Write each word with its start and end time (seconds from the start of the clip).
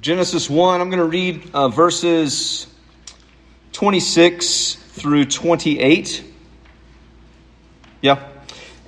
Genesis 0.00 0.48
1, 0.48 0.80
I'm 0.80 0.88
going 0.88 1.00
to 1.00 1.04
read 1.04 1.50
uh, 1.52 1.68
verses 1.68 2.66
26 3.72 4.74
through 4.74 5.26
28. 5.26 6.24
Yeah. 8.00 8.26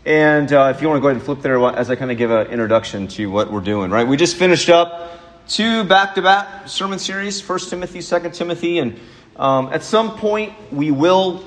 And 0.06 0.50
uh, 0.50 0.72
if 0.74 0.80
you 0.80 0.88
want 0.88 0.96
to 0.96 1.02
go 1.02 1.08
ahead 1.08 1.16
and 1.16 1.24
flip 1.24 1.42
there 1.42 1.58
as 1.58 1.90
I 1.90 1.96
kind 1.96 2.10
of 2.10 2.16
give 2.16 2.30
an 2.30 2.46
introduction 2.46 3.06
to 3.08 3.26
what 3.26 3.52
we're 3.52 3.60
doing, 3.60 3.90
right? 3.90 4.08
We 4.08 4.16
just 4.16 4.36
finished 4.36 4.70
up 4.70 5.20
two 5.46 5.84
back 5.84 6.14
to 6.14 6.22
back 6.22 6.68
sermon 6.68 6.98
series, 6.98 7.46
1 7.46 7.58
Timothy, 7.58 8.00
2 8.00 8.30
Timothy, 8.30 8.78
and 8.78 8.98
um, 9.36 9.68
at 9.74 9.82
some 9.82 10.16
point 10.16 10.54
we 10.72 10.90
will 10.90 11.44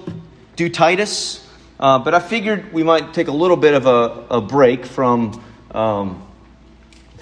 do 0.56 0.70
Titus, 0.70 1.50
uh, 1.80 1.98
but 1.98 2.14
I 2.14 2.20
figured 2.20 2.72
we 2.74 2.84
might 2.84 3.12
take 3.16 3.28
a 3.28 3.34
little 3.34 3.58
bit 3.58 3.74
of 3.74 3.88
a, 3.88 4.36
a 4.36 4.42
break 4.42 4.86
from. 4.86 5.44
Um, 5.72 6.27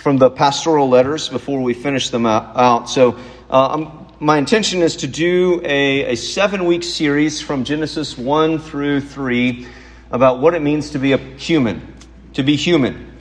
from 0.06 0.20
the 0.20 0.30
pastoral 0.30 0.88
letters 0.88 1.30
before 1.30 1.60
we 1.60 1.74
finish 1.74 2.12
them 2.12 2.28
out. 2.28 2.88
So, 2.88 3.18
uh, 3.50 3.90
my 4.20 4.38
intention 4.38 4.84
is 4.84 4.98
to 4.98 5.08
do 5.08 5.60
a, 5.66 6.14
a 6.14 6.16
seven 6.16 6.66
week 6.66 6.84
series 6.84 7.42
from 7.42 7.64
Genesis 7.64 8.16
1 8.16 8.60
through 8.60 9.02
3 9.02 9.66
about 10.12 10.42
what 10.42 10.54
it 10.54 10.62
means 10.62 10.92
to 10.92 11.00
be 11.00 11.14
a 11.14 11.18
human, 11.18 11.96
to 12.34 12.44
be 12.44 12.56
human. 12.56 13.18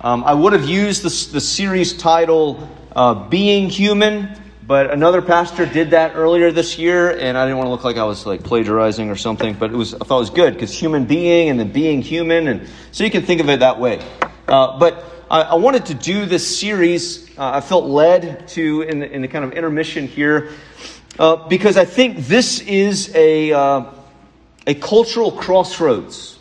Um, 0.00 0.24
I 0.24 0.32
would 0.32 0.54
have 0.54 0.66
used 0.66 1.02
the, 1.02 1.32
the 1.34 1.42
series 1.42 1.94
title 1.94 2.70
uh, 2.96 3.28
Being 3.28 3.68
Human, 3.68 4.30
but 4.66 4.90
another 4.90 5.20
pastor 5.20 5.66
did 5.66 5.90
that 5.90 6.16
earlier 6.16 6.50
this 6.50 6.78
year, 6.78 7.10
and 7.10 7.36
I 7.36 7.44
didn't 7.44 7.58
want 7.58 7.66
to 7.66 7.70
look 7.72 7.84
like 7.84 7.98
I 7.98 8.04
was 8.04 8.24
like 8.24 8.42
plagiarizing 8.44 9.10
or 9.10 9.16
something, 9.16 9.52
but 9.52 9.72
it 9.72 9.76
was, 9.76 9.92
I 9.92 9.98
thought 9.98 10.16
it 10.16 10.20
was 10.20 10.30
good 10.30 10.54
because 10.54 10.72
human 10.72 11.04
being 11.04 11.50
and 11.50 11.60
then 11.60 11.70
being 11.70 12.00
human, 12.00 12.48
and 12.48 12.66
so 12.92 13.04
you 13.04 13.10
can 13.10 13.24
think 13.24 13.42
of 13.42 13.50
it 13.50 13.60
that 13.60 13.78
way. 13.78 14.02
Uh, 14.48 14.78
but 14.78 15.17
I, 15.30 15.42
I 15.42 15.54
wanted 15.56 15.86
to 15.86 15.94
do 15.94 16.24
this 16.24 16.58
series. 16.58 17.28
Uh, 17.36 17.50
I 17.54 17.60
felt 17.60 17.84
led 17.84 18.48
to 18.48 18.82
in 18.82 19.00
the, 19.00 19.10
in 19.10 19.20
the 19.20 19.28
kind 19.28 19.44
of 19.44 19.52
intermission 19.52 20.08
here 20.08 20.52
uh, 21.18 21.48
because 21.48 21.76
I 21.76 21.84
think 21.84 22.18
this 22.18 22.60
is 22.60 23.14
a, 23.14 23.52
uh, 23.52 23.84
a 24.66 24.74
cultural 24.74 25.32
crossroads. 25.32 26.38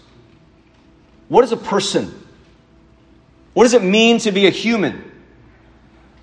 What 1.28 1.44
is 1.44 1.52
a 1.52 1.58
person? 1.58 2.14
What 3.54 3.64
does 3.64 3.74
it 3.74 3.84
mean 3.84 4.20
to 4.20 4.32
be 4.32 4.48
a 4.48 4.52
human? 4.52 5.12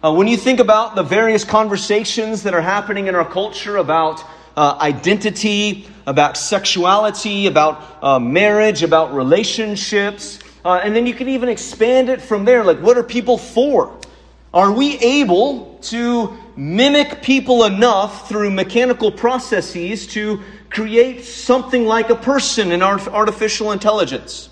Uh, 0.02 0.14
when 0.14 0.26
you 0.26 0.38
think 0.38 0.58
about 0.58 0.94
the 0.94 1.02
various 1.02 1.44
conversations 1.44 2.44
that 2.44 2.54
are 2.54 2.62
happening 2.62 3.08
in 3.08 3.14
our 3.14 3.28
culture 3.28 3.76
about 3.76 4.24
uh, 4.56 4.78
identity, 4.80 5.86
about 6.06 6.38
sexuality, 6.38 7.46
about 7.46 7.98
uh, 8.02 8.18
marriage, 8.18 8.82
about 8.82 9.14
relationships, 9.14 10.38
uh, 10.64 10.80
and 10.82 10.96
then 10.96 11.06
you 11.06 11.14
can 11.14 11.28
even 11.28 11.48
expand 11.48 12.08
it 12.08 12.22
from 12.22 12.44
there. 12.44 12.64
Like, 12.64 12.80
what 12.80 12.96
are 12.96 13.02
people 13.02 13.36
for? 13.36 13.98
Are 14.54 14.72
we 14.72 14.98
able 14.98 15.78
to 15.82 16.36
mimic 16.56 17.22
people 17.22 17.64
enough 17.64 18.28
through 18.28 18.50
mechanical 18.50 19.10
processes 19.10 20.06
to 20.08 20.40
create 20.70 21.24
something 21.24 21.84
like 21.84 22.08
a 22.08 22.14
person 22.14 22.72
in 22.72 22.82
our 22.82 23.00
artificial 23.10 23.72
intelligence? 23.72 24.48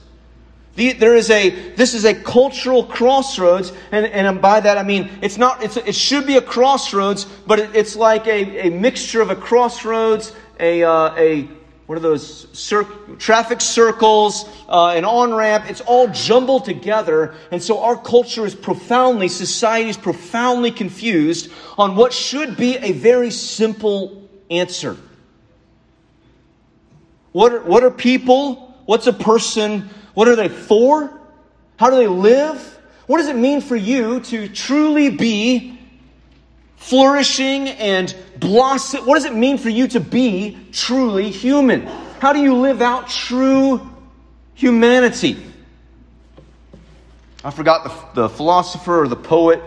The, 0.74 0.92
there 0.92 1.14
is 1.14 1.30
a 1.30 1.50
this 1.74 1.92
is 1.92 2.04
a 2.04 2.14
cultural 2.14 2.84
crossroads, 2.84 3.72
and, 3.90 4.06
and 4.06 4.40
by 4.40 4.60
that 4.60 4.78
I 4.78 4.82
mean 4.82 5.10
it's 5.20 5.36
not 5.36 5.62
it's 5.62 5.76
it 5.76 5.94
should 5.94 6.26
be 6.26 6.36
a 6.36 6.42
crossroads, 6.42 7.24
but 7.46 7.58
it, 7.58 7.76
it's 7.76 7.94
like 7.94 8.26
a, 8.26 8.68
a 8.68 8.70
mixture 8.70 9.20
of 9.20 9.30
a 9.30 9.36
crossroads, 9.36 10.34
a 10.58 10.82
uh, 10.82 11.14
a 11.16 11.48
what 11.92 11.98
are 11.98 12.08
those 12.08 12.46
cir- 12.58 12.84
traffic 13.18 13.60
circles, 13.60 14.48
uh, 14.66 14.94
an 14.96 15.04
on 15.04 15.34
ramp? 15.34 15.66
It's 15.68 15.82
all 15.82 16.08
jumbled 16.08 16.64
together. 16.64 17.34
And 17.50 17.62
so 17.62 17.80
our 17.80 17.98
culture 17.98 18.46
is 18.46 18.54
profoundly, 18.54 19.28
society 19.28 19.90
is 19.90 19.98
profoundly 19.98 20.70
confused 20.70 21.52
on 21.76 21.94
what 21.94 22.14
should 22.14 22.56
be 22.56 22.78
a 22.78 22.92
very 22.92 23.30
simple 23.30 24.26
answer. 24.50 24.96
What 27.32 27.52
are, 27.52 27.60
what 27.60 27.84
are 27.84 27.90
people? 27.90 28.74
What's 28.86 29.06
a 29.06 29.12
person? 29.12 29.90
What 30.14 30.28
are 30.28 30.36
they 30.36 30.48
for? 30.48 31.20
How 31.76 31.90
do 31.90 31.96
they 31.96 32.08
live? 32.08 32.58
What 33.06 33.18
does 33.18 33.28
it 33.28 33.36
mean 33.36 33.60
for 33.60 33.76
you 33.76 34.20
to 34.20 34.48
truly 34.48 35.10
be 35.10 35.78
flourishing 36.82 37.68
and 37.68 38.14
blossom? 38.38 39.06
What 39.06 39.14
does 39.14 39.24
it 39.24 39.34
mean 39.34 39.56
for 39.56 39.68
you 39.68 39.86
to 39.88 40.00
be 40.00 40.58
truly 40.72 41.30
human? 41.30 41.86
How 42.18 42.32
do 42.32 42.40
you 42.40 42.54
live 42.54 42.82
out 42.82 43.08
true 43.08 43.88
humanity? 44.54 45.36
I 47.44 47.50
forgot 47.50 47.84
the, 48.14 48.22
the 48.22 48.28
philosopher 48.28 49.02
or 49.02 49.08
the 49.08 49.16
poet 49.16 49.62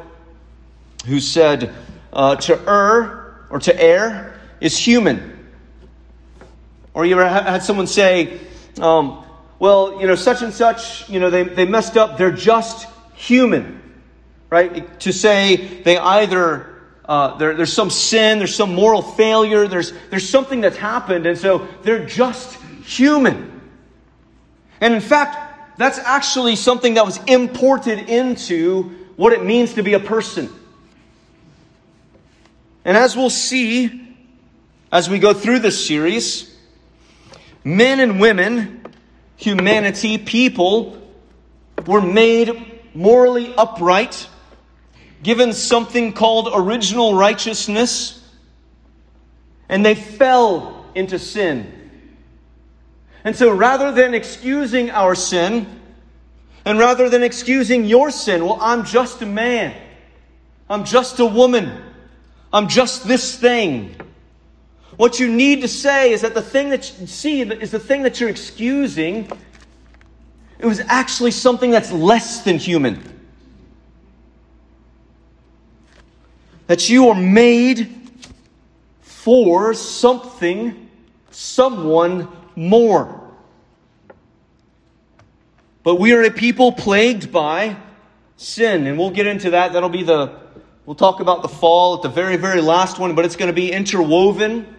who 1.05 1.19
said, 1.19 1.73
uh, 2.11 2.35
to 2.35 2.59
err 2.69 3.45
or 3.49 3.59
to 3.59 3.81
err 3.81 4.39
is 4.59 4.77
human. 4.77 5.47
Or 6.93 7.05
you 7.05 7.19
ever 7.19 7.27
had 7.27 7.63
someone 7.63 7.87
say, 7.87 8.39
um, 8.79 9.25
well, 9.57 10.01
you 10.01 10.07
know, 10.07 10.15
such 10.15 10.41
and 10.41 10.53
such, 10.53 11.09
you 11.09 11.19
know, 11.19 11.29
they, 11.29 11.43
they 11.43 11.65
messed 11.65 11.95
up, 11.97 12.17
they're 12.17 12.31
just 12.31 12.87
human. 13.13 13.81
Right? 14.49 14.99
To 15.01 15.11
say 15.11 15.81
they 15.83 15.97
either 15.97 16.74
uh, 17.07 17.37
there, 17.37 17.53
there's 17.55 17.73
some 17.73 17.89
sin, 17.89 18.39
there's 18.39 18.55
some 18.55 18.73
moral 18.73 19.01
failure, 19.01 19.67
there's, 19.67 19.93
there's 20.09 20.27
something 20.27 20.61
that's 20.61 20.77
happened, 20.77 21.25
and 21.25 21.37
so 21.37 21.67
they're 21.83 22.05
just 22.05 22.55
human. 22.83 23.61
And 24.81 24.93
in 24.93 25.01
fact, 25.01 25.77
that's 25.77 25.99
actually 25.99 26.55
something 26.55 26.95
that 26.95 27.05
was 27.05 27.19
imported 27.25 28.09
into 28.09 28.83
what 29.15 29.33
it 29.33 29.43
means 29.43 29.75
to 29.75 29.83
be 29.83 29.93
a 29.93 29.99
person. 29.99 30.49
And 32.83 32.97
as 32.97 33.15
we'll 33.15 33.29
see 33.29 34.15
as 34.91 35.09
we 35.09 35.19
go 35.19 35.33
through 35.33 35.59
this 35.59 35.85
series, 35.85 36.55
men 37.63 37.99
and 37.99 38.19
women, 38.19 38.85
humanity, 39.35 40.17
people, 40.17 41.01
were 41.85 42.01
made 42.01 42.81
morally 42.93 43.53
upright 43.55 44.29
given 45.25 45.51
something 45.53 46.13
called 46.13 46.49
original 46.53 47.15
righteousness, 47.15 48.23
and 49.67 49.83
they 49.83 49.95
fell 49.95 50.85
into 50.93 51.17
sin. 51.17 51.89
And 53.23 53.35
so 53.35 53.51
rather 53.51 53.91
than 53.91 54.13
excusing 54.13 54.91
our 54.91 55.15
sin, 55.15 55.81
and 56.63 56.77
rather 56.77 57.09
than 57.09 57.23
excusing 57.23 57.85
your 57.85 58.11
sin, 58.11 58.45
well, 58.45 58.59
I'm 58.61 58.85
just 58.85 59.23
a 59.23 59.25
man. 59.25 59.75
I'm 60.69 60.85
just 60.85 61.19
a 61.19 61.25
woman. 61.25 61.81
I'm 62.53 62.67
just 62.67 63.07
this 63.07 63.35
thing. 63.35 63.95
What 64.95 65.19
you 65.19 65.27
need 65.27 65.61
to 65.61 65.67
say 65.67 66.11
is 66.11 66.21
that 66.21 66.35
the 66.35 66.41
thing 66.43 66.69
that 66.69 66.99
you 67.01 67.07
see 67.07 67.41
is 67.41 67.71
the 67.71 67.79
thing 67.79 68.03
that 68.03 68.19
you're 68.19 68.29
excusing. 68.29 69.27
It 70.59 70.67
was 70.67 70.81
actually 70.81 71.31
something 71.31 71.71
that's 71.71 71.91
less 71.91 72.43
than 72.43 72.59
human. 72.59 73.14
That 76.67 76.89
you 76.89 77.09
are 77.09 77.15
made 77.15 77.93
for 79.01 79.73
something, 79.73 80.89
someone 81.31 82.27
more. 82.55 83.21
But 85.83 85.95
we 85.95 86.13
are 86.13 86.23
a 86.23 86.31
people 86.31 86.71
plagued 86.71 87.31
by 87.31 87.77
sin, 88.37 88.87
and 88.87 88.97
we'll 88.97 89.11
get 89.11 89.27
into 89.27 89.51
that. 89.51 89.73
That'll 89.73 89.89
be 89.89 90.03
the, 90.03 90.39
we'll 90.85 90.95
talk 90.95 91.19
about 91.19 91.41
the 91.41 91.47
fall 91.47 91.95
at 91.95 92.01
the 92.01 92.09
very, 92.09 92.37
very 92.37 92.61
last 92.61 92.97
one, 92.97 93.13
but 93.15 93.25
it's 93.25 93.35
going 93.35 93.49
to 93.49 93.53
be 93.53 93.71
interwoven 93.71 94.75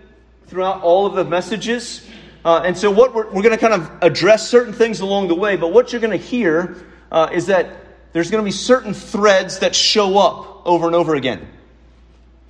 throughout 0.47 0.83
all 0.83 1.07
of 1.07 1.15
the 1.15 1.25
messages. 1.25 2.05
Uh, 2.45 2.63
and 2.65 2.77
so, 2.77 2.91
what 2.91 3.15
we're, 3.15 3.27
we're 3.27 3.43
going 3.43 3.57
to 3.57 3.59
kind 3.59 3.75
of 3.75 3.91
address 4.03 4.49
certain 4.49 4.73
things 4.73 5.01
along 5.01 5.29
the 5.29 5.35
way, 5.35 5.57
but 5.57 5.73
what 5.73 5.93
you're 5.93 6.01
going 6.01 6.17
to 6.17 6.25
hear 6.25 6.77
uh, 7.11 7.29
is 7.33 7.47
that 7.47 7.69
there's 8.13 8.31
going 8.31 8.43
to 8.43 8.45
be 8.45 8.53
certain 8.53 8.95
threads 8.95 9.61
that 9.61 9.75
show 9.75 10.19
up 10.19 10.67
over 10.67 10.87
and 10.87 10.95
over 10.95 11.15
again. 11.15 11.47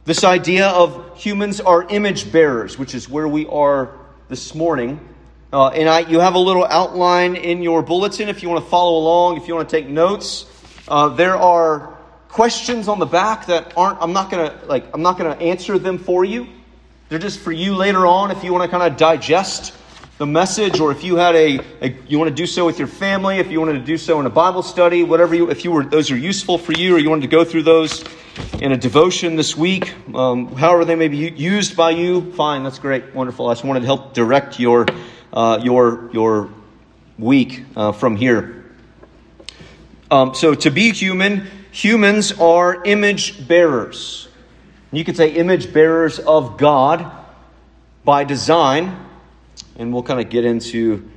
This 0.06 0.22
idea 0.22 0.68
of 0.68 1.18
humans 1.18 1.60
are 1.60 1.82
image 1.82 2.30
bearers, 2.30 2.78
which 2.78 2.94
is 2.94 3.08
where 3.08 3.26
we 3.26 3.44
are 3.48 3.90
this 4.28 4.54
morning. 4.54 5.00
Uh, 5.52 5.66
and 5.70 5.88
I, 5.88 5.98
you 5.98 6.20
have 6.20 6.36
a 6.36 6.38
little 6.38 6.64
outline 6.64 7.34
in 7.34 7.60
your 7.60 7.82
bulletin 7.82 8.28
if 8.28 8.40
you 8.40 8.48
want 8.48 8.62
to 8.62 8.70
follow 8.70 8.98
along, 8.98 9.38
if 9.38 9.48
you 9.48 9.56
want 9.56 9.68
to 9.68 9.76
take 9.76 9.88
notes. 9.88 10.46
Uh, 10.86 11.08
there 11.08 11.34
are 11.34 11.98
questions 12.28 12.86
on 12.86 13.00
the 13.00 13.06
back 13.06 13.46
that 13.46 13.76
aren't. 13.76 14.00
I'm 14.00 14.12
not 14.12 14.30
gonna 14.30 14.56
like. 14.66 14.86
I'm 14.94 15.02
not 15.02 15.18
gonna 15.18 15.34
answer 15.34 15.76
them 15.76 15.98
for 15.98 16.24
you. 16.24 16.46
They're 17.08 17.18
just 17.18 17.40
for 17.40 17.50
you 17.50 17.74
later 17.74 18.06
on 18.06 18.30
if 18.30 18.44
you 18.44 18.52
want 18.52 18.62
to 18.62 18.70
kind 18.70 18.88
of 18.88 18.96
digest 18.96 19.74
the 20.18 20.26
message, 20.26 20.80
or 20.80 20.92
if 20.92 21.04
you 21.04 21.16
had 21.16 21.34
a, 21.34 21.60
a, 21.82 21.94
you 22.08 22.18
want 22.18 22.30
to 22.30 22.34
do 22.34 22.46
so 22.46 22.64
with 22.64 22.78
your 22.78 22.88
family, 22.88 23.38
if 23.38 23.50
you 23.50 23.60
wanted 23.60 23.74
to 23.74 23.84
do 23.84 23.98
so 23.98 24.18
in 24.18 24.24
a 24.24 24.30
Bible 24.30 24.62
study, 24.62 25.02
whatever 25.02 25.34
you, 25.34 25.50
if 25.50 25.62
you 25.62 25.70
were 25.70 25.84
those 25.84 26.10
are 26.10 26.16
useful 26.16 26.56
for 26.56 26.72
you, 26.72 26.96
or 26.96 26.98
you 26.98 27.10
wanted 27.10 27.22
to 27.22 27.28
go 27.28 27.44
through 27.44 27.64
those 27.64 28.02
in 28.60 28.72
a 28.72 28.76
devotion 28.78 29.36
this 29.36 29.56
week, 29.56 29.92
um, 30.14 30.54
however 30.56 30.86
they 30.86 30.94
may 30.94 31.08
be 31.08 31.18
used 31.18 31.76
by 31.76 31.90
you, 31.90 32.32
fine, 32.32 32.64
that's 32.64 32.78
great, 32.78 33.14
wonderful. 33.14 33.48
I 33.48 33.52
just 33.52 33.64
wanted 33.64 33.80
to 33.80 33.86
help 33.86 34.14
direct 34.14 34.58
your 34.58 34.86
uh, 35.34 35.60
your 35.62 36.10
your 36.14 36.50
week 37.18 37.64
uh, 37.76 37.92
from 37.92 38.16
here. 38.16 38.64
Um, 40.10 40.34
so 40.34 40.54
to 40.54 40.70
be 40.70 40.92
human, 40.92 41.46
humans 41.72 42.32
are 42.32 42.82
image 42.84 43.46
bearers. 43.46 44.28
You 44.92 45.04
could 45.04 45.16
say 45.16 45.32
image 45.32 45.74
bearers 45.74 46.18
of 46.18 46.56
God 46.56 47.12
by 48.02 48.24
design, 48.24 49.05
and 49.78 49.92
we'll 49.92 50.02
kind 50.02 50.20
of 50.20 50.30
get 50.30 50.44
into 50.44 51.08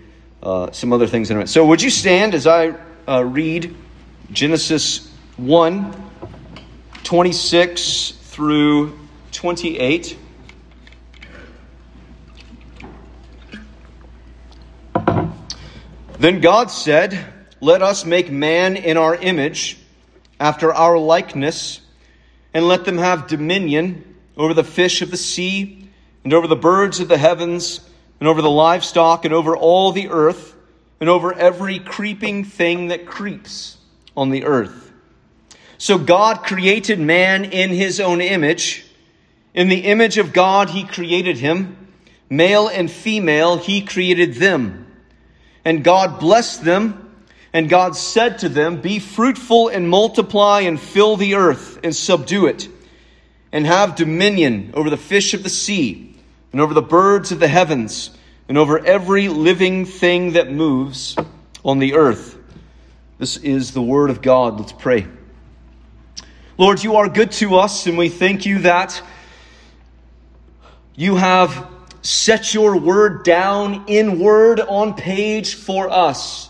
uh, 0.44 0.72
some 0.72 0.94
other 0.94 1.08
things 1.08 1.30
in 1.30 1.36
a 1.36 1.40
minute. 1.40 1.50
So, 1.50 1.66
would 1.66 1.82
you 1.82 1.90
stand 1.90 2.36
as 2.36 2.48
I 2.48 2.74
uh, 3.08 3.24
read 3.24 3.76
Genesis 4.32 5.12
1 5.38 6.12
26 7.04 8.12
through 8.12 9.00
28? 9.32 10.18
Then 16.20 16.42
God 16.42 16.70
said, 16.70 17.34
Let 17.62 17.82
us 17.82 18.04
make 18.04 18.30
man 18.30 18.76
in 18.76 18.98
our 18.98 19.16
image, 19.16 19.78
after 20.38 20.74
our 20.74 20.98
likeness, 20.98 21.80
and 22.54 22.68
let 22.68 22.84
them 22.84 22.98
have 22.98 23.28
dominion 23.28 24.16
over 24.36 24.54
the 24.54 24.64
fish 24.64 25.02
of 25.02 25.12
the 25.12 25.18
sea, 25.18 25.90
and 26.26 26.34
over 26.34 26.46
the 26.46 26.58
birds 26.58 27.00
of 27.00 27.08
the 27.08 27.18
heavens, 27.18 27.90
and 28.19 28.27
over 28.27 28.42
the 28.42 28.50
livestock, 28.50 29.25
and 29.25 29.33
over 29.33 29.56
all 29.56 29.92
the 29.92 30.10
earth, 30.10 30.56
and 31.00 31.10
over 31.10 31.33
every 31.33 31.80
creeping 31.80 32.44
thing 32.44 32.89
that 32.89 33.06
creeps 33.06 33.77
on 34.18 34.30
the 34.30 34.44
earth. 34.44 34.92
So 35.77 35.98
God 35.98 36.44
created 36.44 37.00
man 37.00 37.45
in 37.45 37.69
his 37.69 38.01
own 38.01 38.19
image. 38.19 38.86
In 39.54 39.69
the 39.69 39.86
image 39.86 40.18
of 40.18 40.33
God, 40.33 40.69
he 40.69 40.83
created 40.83 41.38
him. 41.38 41.88
Male 42.30 42.68
and 42.68 42.92
female, 42.92 43.57
he 43.57 43.81
created 43.81 44.36
them. 44.36 44.86
And 45.63 45.83
God 45.83 46.19
blessed 46.19 46.65
them. 46.65 47.06
And 47.54 47.69
God 47.69 47.95
said 47.95 48.39
to 48.39 48.50
them, 48.50 48.81
Be 48.81 49.00
fruitful 49.00 49.69
and 49.69 49.89
multiply 49.89 50.62
and 50.62 50.80
fill 50.80 51.15
the 51.15 51.36
earth 51.36 51.80
and 51.83 51.95
subdue 51.95 52.45
it, 52.45 52.68
and 53.51 53.65
have 53.65 53.95
dominion 53.95 54.72
over 54.75 54.89
the 54.89 54.98
fish 54.98 55.33
of 55.33 55.44
the 55.44 55.50
sea, 55.50 56.15
and 56.51 56.62
over 56.62 56.74
the 56.74 56.81
birds 56.81 57.31
of 57.31 57.40
the 57.40 57.48
heavens, 57.48 58.12
and 58.48 58.57
over 58.57 58.84
every 58.84 59.28
living 59.28 59.86
thing 59.86 60.34
that 60.34 60.51
moves 60.51 61.16
on 61.63 61.80
the 61.80 61.94
earth. 61.94 62.38
This 63.19 63.38
is 63.38 63.72
the 63.72 63.81
word 63.81 64.10
of 64.10 64.22
God. 64.22 64.60
Let's 64.60 64.72
pray. 64.72 65.06
Lord, 66.57 66.84
you 66.84 66.96
are 66.96 67.07
good 67.07 67.31
to 67.34 67.57
us, 67.57 67.86
and 67.86 67.98
we 67.98 68.10
thank 68.10 68.46
you 68.46 68.60
that 68.60 69.01
you 70.96 71.16
have 71.18 71.68
set 72.01 72.54
your 72.54 72.80
word 72.80 73.24
down 73.24 73.86
in 73.88 74.19
word 74.19 74.60
on 74.62 74.94
page 74.94 75.56
for 75.56 75.90
us. 75.90 76.50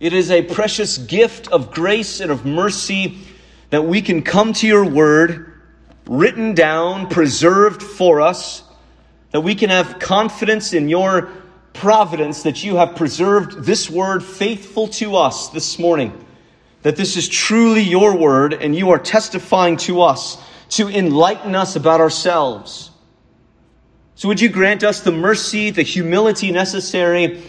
It 0.00 0.12
is 0.12 0.30
a 0.30 0.42
precious 0.42 0.98
gift 0.98 1.48
of 1.48 1.70
grace 1.70 2.20
and 2.20 2.30
of 2.30 2.44
mercy 2.44 3.18
that 3.70 3.84
we 3.84 4.02
can 4.02 4.22
come 4.22 4.52
to 4.54 4.66
your 4.66 4.84
word 4.84 5.62
written 6.06 6.54
down, 6.54 7.08
preserved 7.08 7.82
for 7.82 8.20
us, 8.20 8.63
that 9.34 9.40
we 9.40 9.54
can 9.54 9.68
have 9.68 9.98
confidence 9.98 10.72
in 10.72 10.88
your 10.88 11.28
providence 11.74 12.44
that 12.44 12.62
you 12.62 12.76
have 12.76 12.94
preserved 12.94 13.64
this 13.64 13.90
word 13.90 14.22
faithful 14.22 14.86
to 14.86 15.16
us 15.16 15.48
this 15.48 15.78
morning. 15.78 16.24
That 16.82 16.94
this 16.94 17.16
is 17.16 17.28
truly 17.28 17.82
your 17.82 18.16
word 18.16 18.54
and 18.54 18.74
you 18.74 18.92
are 18.92 18.98
testifying 18.98 19.76
to 19.78 20.02
us 20.02 20.40
to 20.70 20.88
enlighten 20.88 21.54
us 21.54 21.74
about 21.76 22.00
ourselves 22.00 22.92
so, 24.16 24.28
would 24.28 24.40
you 24.40 24.48
grant 24.48 24.84
us 24.84 25.00
the 25.00 25.10
mercy, 25.10 25.70
the 25.70 25.82
humility 25.82 26.52
necessary 26.52 27.42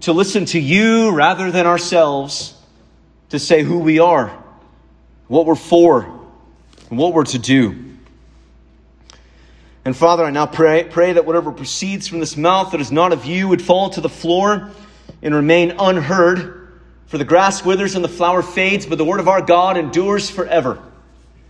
to 0.00 0.12
listen 0.12 0.44
to 0.46 0.60
you 0.60 1.10
rather 1.10 1.50
than 1.50 1.66
ourselves, 1.66 2.54
to 3.30 3.38
say 3.38 3.62
who 3.62 3.78
we 3.78 3.98
are, 3.98 4.28
what 5.28 5.46
we're 5.46 5.54
for, 5.54 6.02
and 6.90 6.98
what 6.98 7.14
we're 7.14 7.24
to 7.24 7.38
do? 7.38 7.89
And 9.84 9.96
Father, 9.96 10.24
I 10.24 10.30
now 10.30 10.46
pray, 10.46 10.84
pray 10.84 11.14
that 11.14 11.24
whatever 11.24 11.52
proceeds 11.52 12.06
from 12.06 12.20
this 12.20 12.36
mouth 12.36 12.72
that 12.72 12.80
is 12.80 12.92
not 12.92 13.12
of 13.12 13.24
you 13.24 13.48
would 13.48 13.62
fall 13.62 13.90
to 13.90 14.00
the 14.00 14.08
floor 14.08 14.70
and 15.22 15.34
remain 15.34 15.74
unheard. 15.78 16.72
For 17.06 17.18
the 17.18 17.24
grass 17.24 17.64
withers 17.64 17.94
and 17.94 18.04
the 18.04 18.08
flower 18.08 18.42
fades, 18.42 18.86
but 18.86 18.98
the 18.98 19.04
word 19.04 19.20
of 19.20 19.28
our 19.28 19.42
God 19.42 19.76
endures 19.76 20.30
forever. 20.30 20.80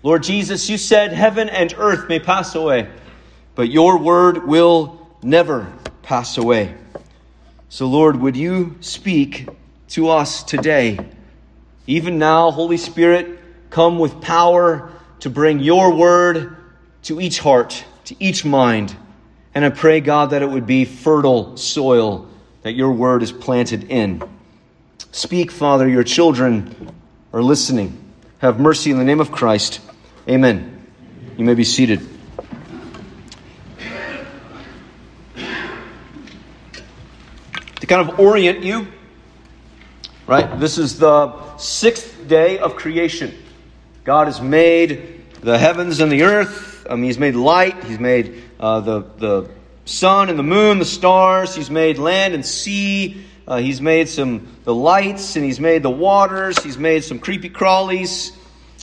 Lord 0.03 0.23
Jesus, 0.23 0.71
you 0.71 0.79
said, 0.79 1.13
Heaven 1.13 1.49
and 1.49 1.75
earth 1.77 2.09
may 2.09 2.19
pass 2.19 2.55
away 2.55 2.89
but 3.61 3.71
your 3.71 3.99
word 3.99 4.47
will 4.47 5.07
never 5.23 5.71
pass 6.03 6.39
away. 6.39 6.75
So, 7.69 7.87
Lord, 7.87 8.17
would 8.17 8.37
you 8.37 8.77
speak 8.81 9.49
to 9.89 10.09
us 10.09 10.43
today? 10.43 10.99
Even 11.87 12.19
now, 12.19 12.51
Holy 12.53 12.79
Spirit, 12.79 13.39
come 13.71 13.99
with 13.99 14.23
power 14.23 14.91
to 15.21 15.29
bring 15.29 15.61
your 15.61 15.95
word 15.95 16.57
to 17.03 17.21
each 17.21 17.39
heart, 17.39 17.85
to 18.11 18.17
each 18.19 18.45
mind. 18.45 18.95
And 19.55 19.65
I 19.65 19.71
pray, 19.71 20.01
God, 20.01 20.31
that 20.31 20.43
it 20.43 20.51
would 20.51 20.67
be 20.67 20.85
fertile 20.85 21.57
soil 21.57 22.29
that 22.63 22.73
your 22.73 22.91
word 22.91 23.23
is 23.23 23.31
planted 23.31 23.85
in. 23.85 24.21
Speak, 25.13 25.53
Father, 25.53 25.89
your 25.89 26.03
children 26.03 26.93
are 27.33 27.41
listening. 27.41 27.97
Have 28.39 28.59
mercy 28.59 28.91
in 28.91 28.99
the 28.99 29.05
name 29.05 29.21
of 29.21 29.31
Christ. 29.31 29.81
Amen. 30.29 30.85
You 31.37 31.45
may 31.45 31.55
be 31.55 31.63
seated. 31.63 32.01
To 37.77 37.87
kind 37.87 38.11
of 38.11 38.19
orient 38.19 38.65
you, 38.65 38.89
right? 40.27 40.59
This 40.59 40.79
is 40.79 40.99
the 40.99 41.57
sixth 41.59 42.27
day 42.27 42.59
of 42.59 42.75
creation. 42.75 43.39
God 44.03 44.27
has 44.27 44.41
made 44.41 45.23
the 45.43 45.57
heavens 45.57 46.01
and 46.01 46.11
the 46.11 46.25
earth. 46.25 46.70
Um, 46.91 47.03
he's 47.03 47.19
made 47.19 47.35
light. 47.35 47.83
He's 47.85 47.99
made 47.99 48.43
uh, 48.59 48.81
the, 48.81 49.01
the 49.17 49.51
sun 49.85 50.29
and 50.29 50.39
the 50.39 50.43
moon, 50.43 50.79
the 50.79 50.85
stars. 50.85 51.55
He's 51.55 51.71
made 51.71 51.99
land 51.99 52.35
and 52.35 52.45
sea. 52.45 53.25
Uh, 53.47 53.59
he's 53.59 53.81
made 53.81 54.09
some 54.09 54.47
the 54.65 54.75
lights 54.75 55.37
and 55.37 55.45
he's 55.45 55.61
made 55.61 55.83
the 55.83 55.91
waters. 55.91 56.63
He's 56.63 56.79
made 56.79 57.05
some 57.05 57.19
creepy 57.19 57.51
crawlies 57.51 58.37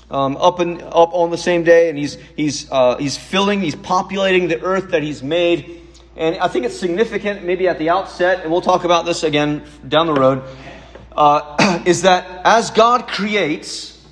um, 0.10 0.38
up 0.38 0.60
and 0.60 0.82
up 0.82 1.14
on 1.14 1.30
the 1.30 1.38
same 1.38 1.64
day, 1.64 1.90
and 1.90 1.98
he's 1.98 2.18
he's 2.36 2.72
uh, 2.72 2.98
he's 2.98 3.18
filling, 3.18 3.62
he's 3.62 3.76
populating 3.76 4.48
the 4.48 4.62
earth 4.62 4.92
that 4.92 5.04
he's 5.04 5.22
made 5.22 5.82
and 6.18 6.36
I 6.38 6.48
think 6.48 6.66
it's 6.66 6.78
significant, 6.78 7.44
maybe 7.44 7.68
at 7.68 7.78
the 7.78 7.92
outset, 7.92 8.42
and 8.42 8.52
we'll 8.52 8.62
talk 8.62 8.86
about 8.86 9.06
this 9.06 9.22
again 9.22 9.64
down 9.88 10.08
the 10.08 10.16
road, 10.16 10.44
uh, 11.16 11.84
is 11.86 12.02
that 12.02 12.42
as 12.44 12.72
God 12.72 13.08
creates, 13.08 14.04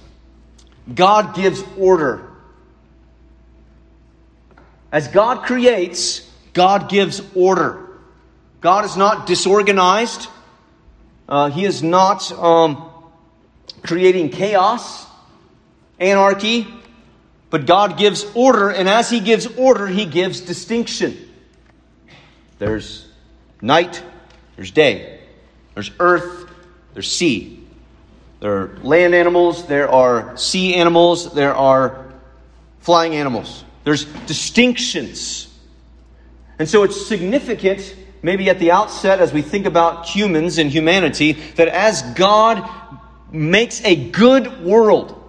God 0.94 1.36
gives 1.36 1.64
order. 1.78 2.30
As 4.96 5.10
God 5.10 5.44
creates, 5.44 6.22
God 6.54 6.88
gives 6.88 7.22
order. 7.36 7.86
God 8.62 8.86
is 8.86 8.96
not 8.96 9.28
disorganized. 9.28 10.30
Uh, 11.28 11.50
he 11.50 11.66
is 11.66 11.84
not 11.84 12.32
um, 12.32 12.90
creating 13.84 14.30
chaos, 14.30 15.06
anarchy, 16.00 16.66
but 17.50 17.66
God 17.66 17.98
gives 17.98 18.26
order, 18.36 18.70
and 18.70 18.88
as 18.88 19.10
He 19.10 19.20
gives 19.20 19.48
order, 19.58 19.86
He 19.86 20.06
gives 20.06 20.40
distinction. 20.40 21.18
There's 22.58 23.06
night, 23.62 24.02
there's 24.56 24.72
day, 24.72 25.20
there's 25.74 25.92
earth, 26.00 26.50
there's 26.94 27.12
sea. 27.12 27.68
There 28.40 28.62
are 28.62 28.78
land 28.82 29.14
animals, 29.14 29.68
there 29.68 29.90
are 29.90 30.38
sea 30.38 30.76
animals, 30.76 31.34
there 31.34 31.54
are 31.54 32.14
flying 32.80 33.14
animals. 33.14 33.65
There's 33.86 34.06
distinctions. 34.26 35.48
And 36.60 36.68
so 36.68 36.84
it's 36.84 37.06
significant, 37.06 37.96
maybe 38.22 38.50
at 38.50 38.60
the 38.60 38.72
outset, 38.72 39.20
as 39.20 39.32
we 39.32 39.42
think 39.42 39.66
about 39.66 40.08
humans 40.08 40.58
and 40.58 40.70
humanity, 40.72 41.34
that 41.56 41.68
as 41.68 42.02
God 42.14 42.68
makes 43.32 43.84
a 43.86 44.10
good 44.10 44.64
world, 44.64 45.22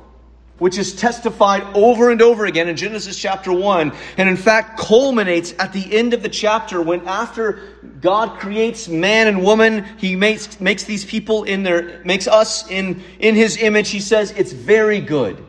which 0.59 0.79
is 0.79 0.97
testified 0.97 1.63
over 1.77 2.11
and 2.11 2.23
over 2.23 2.47
again 2.47 2.67
in 2.67 2.77
Genesis 2.77 3.19
chapter 3.19 3.53
1, 3.53 3.93
and 4.17 4.29
in 4.29 4.39
fact 4.39 4.79
culminates 4.79 5.53
at 5.59 5.75
the 5.75 5.95
end 5.95 6.15
of 6.15 6.23
the 6.23 6.29
chapter 6.31 6.81
when 6.81 7.07
after 7.07 7.61
God 8.01 8.39
creates 8.39 8.89
man 8.89 9.27
and 9.27 9.43
woman, 9.43 9.85
he 9.99 10.17
makes, 10.17 10.59
makes 10.61 10.85
these 10.85 11.05
people 11.05 11.45
in 11.45 11.63
their, 11.63 12.03
makes 12.05 12.27
us 12.27 12.71
in, 12.71 13.03
in 13.19 13.35
his 13.35 13.59
image, 13.59 13.91
he 13.91 14.01
says 14.01 14.31
it's 14.31 14.53
very 14.53 15.01
good. 15.01 15.45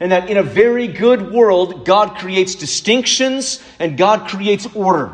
And 0.00 0.12
that 0.12 0.30
in 0.30 0.38
a 0.38 0.42
very 0.42 0.88
good 0.88 1.30
world, 1.30 1.84
God 1.84 2.16
creates 2.16 2.54
distinctions 2.54 3.62
and 3.78 3.98
God 3.98 4.28
creates 4.28 4.66
order. 4.74 5.12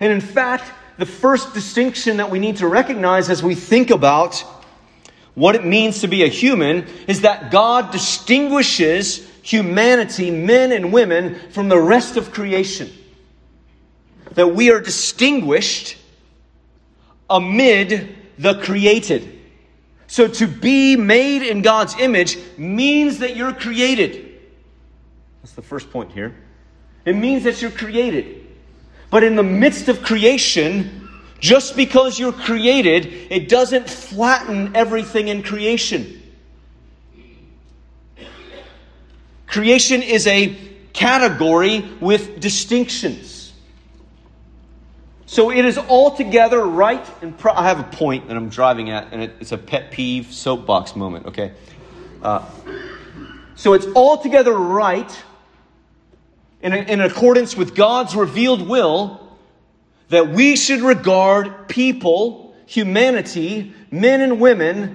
And 0.00 0.10
in 0.10 0.22
fact, 0.22 0.72
the 0.96 1.06
first 1.06 1.54
distinction 1.54 2.16
that 2.16 2.30
we 2.30 2.38
need 2.38 2.56
to 2.58 2.68
recognize 2.68 3.28
as 3.28 3.42
we 3.42 3.54
think 3.54 3.90
about 3.90 4.42
what 5.34 5.54
it 5.54 5.64
means 5.64 6.00
to 6.00 6.08
be 6.08 6.22
a 6.22 6.28
human 6.28 6.86
is 7.08 7.22
that 7.22 7.50
God 7.50 7.90
distinguishes 7.90 9.28
humanity, 9.42 10.30
men 10.30 10.72
and 10.72 10.92
women, 10.92 11.38
from 11.50 11.68
the 11.68 11.78
rest 11.78 12.16
of 12.16 12.32
creation. 12.32 12.90
That 14.32 14.54
we 14.54 14.70
are 14.70 14.80
distinguished 14.80 15.96
amid 17.28 18.16
the 18.38 18.60
created. 18.60 19.33
So 20.14 20.28
to 20.28 20.46
be 20.46 20.94
made 20.94 21.42
in 21.42 21.60
God's 21.60 21.98
image 21.98 22.38
means 22.56 23.18
that 23.18 23.34
you're 23.34 23.52
created. 23.52 24.38
That's 25.42 25.54
the 25.54 25.62
first 25.62 25.90
point 25.90 26.12
here. 26.12 26.36
It 27.04 27.16
means 27.16 27.42
that 27.42 27.60
you're 27.60 27.72
created. 27.72 28.46
But 29.10 29.24
in 29.24 29.34
the 29.34 29.42
midst 29.42 29.88
of 29.88 30.02
creation, 30.02 31.10
just 31.40 31.74
because 31.74 32.16
you're 32.16 32.32
created, 32.32 33.06
it 33.28 33.48
doesn't 33.48 33.90
flatten 33.90 34.76
everything 34.76 35.26
in 35.26 35.42
creation. 35.42 36.22
Creation 39.48 40.00
is 40.00 40.28
a 40.28 40.56
category 40.92 41.80
with 41.98 42.38
distinctions. 42.38 43.33
So 45.34 45.50
it 45.50 45.64
is 45.64 45.78
altogether 45.78 46.64
right 46.64 47.04
and 47.20 47.36
pro- 47.36 47.54
I 47.54 47.64
have 47.64 47.80
a 47.80 47.96
point 47.96 48.28
that 48.28 48.36
I'm 48.36 48.50
driving 48.50 48.90
at, 48.90 49.08
and 49.12 49.20
it, 49.20 49.34
it's 49.40 49.50
a 49.50 49.58
pet 49.58 49.90
peeve 49.90 50.32
soapbox 50.32 50.94
moment, 50.94 51.26
okay? 51.26 51.50
Uh, 52.22 52.48
so 53.56 53.72
it's 53.72 53.88
altogether 53.96 54.52
right 54.52 55.24
in, 56.62 56.72
in 56.72 57.00
accordance 57.00 57.56
with 57.56 57.74
God's 57.74 58.14
revealed 58.14 58.68
will 58.68 59.36
that 60.10 60.28
we 60.28 60.54
should 60.54 60.82
regard 60.82 61.66
people, 61.66 62.54
humanity, 62.66 63.74
men 63.90 64.20
and 64.20 64.38
women, 64.38 64.94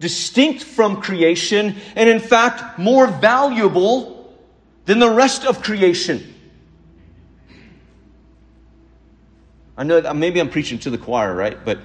distinct 0.00 0.64
from 0.64 1.00
creation, 1.00 1.76
and 1.96 2.10
in 2.10 2.20
fact 2.20 2.78
more 2.78 3.06
valuable 3.06 4.36
than 4.84 4.98
the 4.98 5.08
rest 5.08 5.46
of 5.46 5.62
creation. 5.62 6.34
I 9.78 9.84
know 9.84 10.00
that 10.00 10.16
maybe 10.16 10.40
I'm 10.40 10.50
preaching 10.50 10.80
to 10.80 10.90
the 10.90 10.98
choir, 10.98 11.32
right? 11.32 11.64
But 11.64 11.78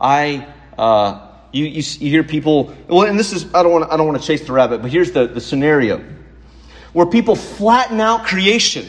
I, 0.00 0.48
uh, 0.76 1.28
you, 1.52 1.66
you, 1.66 1.82
you, 2.00 2.10
hear 2.10 2.24
people, 2.24 2.74
well, 2.88 3.06
and 3.06 3.16
this 3.16 3.32
is, 3.32 3.46
I 3.54 3.62
don't 3.62 3.70
want 3.70 3.84
to, 3.84 3.94
I 3.94 3.96
don't 3.96 4.08
want 4.08 4.20
to 4.20 4.26
chase 4.26 4.44
the 4.44 4.52
rabbit, 4.52 4.82
but 4.82 4.90
here's 4.90 5.12
the, 5.12 5.28
the 5.28 5.40
scenario 5.40 6.04
where 6.92 7.06
people 7.06 7.36
flatten 7.36 8.00
out 8.00 8.26
creation 8.26 8.86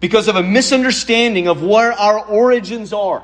because 0.00 0.26
of 0.26 0.34
a 0.34 0.42
misunderstanding 0.42 1.46
of 1.46 1.62
where 1.62 1.92
our 1.92 2.26
origins 2.26 2.92
are. 2.92 3.22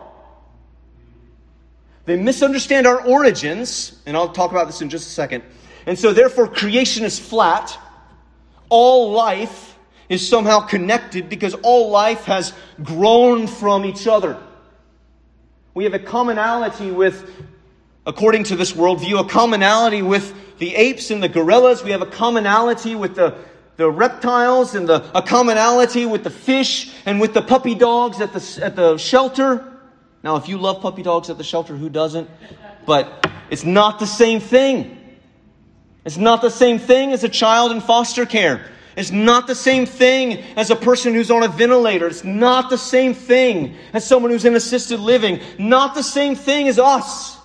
They 2.05 2.17
misunderstand 2.17 2.87
our 2.87 3.05
origins, 3.05 4.01
and 4.07 4.17
I'll 4.17 4.33
talk 4.33 4.53
about 4.53 4.69
this 4.69 4.83
in 4.83 4.89
just 4.89 5.09
a 5.09 5.11
second. 5.11 5.43
And 5.87 5.99
so, 5.99 6.13
therefore, 6.13 6.47
creation 6.47 7.05
is 7.05 7.19
flat. 7.19 7.77
All 8.69 9.11
life 9.11 9.70
is 10.11 10.29
somehow 10.29 10.61
connected 10.61 11.31
because 11.31 11.55
all 11.63 11.89
life 11.89 12.25
has 12.25 12.53
grown 12.83 13.47
from 13.47 13.87
each 13.87 14.07
other. 14.07 14.37
We 15.73 15.85
have 15.85 15.95
a 15.95 15.99
commonality 15.99 16.91
with, 16.91 17.31
according 18.05 18.45
to 18.45 18.57
this 18.57 18.73
worldview, 18.73 19.21
a 19.21 19.29
commonality 19.29 20.03
with 20.03 20.59
the 20.59 20.75
apes 20.75 21.11
and 21.11 21.23
the 21.23 21.29
gorillas. 21.29 21.83
We 21.83 21.93
have 21.93 22.03
a 22.03 22.07
commonality 22.07 22.95
with 22.95 23.15
the 23.15 23.35
the 23.81 23.91
reptiles 23.91 24.75
and 24.75 24.87
the, 24.87 25.11
a 25.17 25.23
commonality 25.23 26.05
with 26.05 26.23
the 26.23 26.29
fish 26.29 26.93
and 27.07 27.19
with 27.19 27.33
the 27.33 27.41
puppy 27.41 27.75
dogs 27.75 28.21
at 28.21 28.31
the, 28.35 28.61
at 28.63 28.77
the 28.77 28.99
shelter. 28.99 29.73
Now, 30.23 30.37
if 30.37 30.51
you 30.51 30.59
love 30.59 30.83
puppy 30.83 31.03
dogs 31.03 31.31
at 31.31 31.39
the 31.39 31.45
shelter, 31.45 31.75
who 31.75 31.89
doesn't? 31.89 32.29
But 32.85 33.27
it's 33.49 33.65
not 33.65 33.99
the 33.99 34.07
same 34.07 34.39
thing. 34.39 35.17
It's 36.05 36.19
not 36.19 36.43
the 36.43 36.51
same 36.51 36.79
thing 36.79 37.13
as 37.13 37.25
a 37.25 37.29
child 37.31 37.73
in 37.73 37.81
foster 37.81 38.27
care. 38.27 38.67
It's 39.01 39.11
not 39.11 39.47
the 39.47 39.55
same 39.55 39.87
thing 39.87 40.45
as 40.57 40.71
a 40.71 40.77
person 40.77 41.15
who's 41.15 41.31
on 41.31 41.43
a 41.43 41.49
ventilator. 41.49 42.07
It's 42.07 42.23
not 42.23 42.69
the 42.69 42.77
same 42.77 43.15
thing 43.15 43.77
as 43.95 44.07
someone 44.07 44.31
who's 44.31 44.45
in 44.45 44.55
assisted 44.55 45.01
living. 45.01 45.41
Not 45.59 45.95
the 45.95 46.03
same 46.03 46.35
thing 46.35 46.69
as 46.69 46.79
us. 46.79 47.39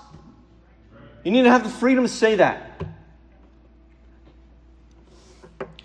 You 1.23 1.31
need 1.31 1.43
to 1.43 1.49
have 1.49 1.63
the 1.63 1.69
freedom 1.69 2.03
to 2.03 2.09
say 2.09 2.35
that. 2.35 2.83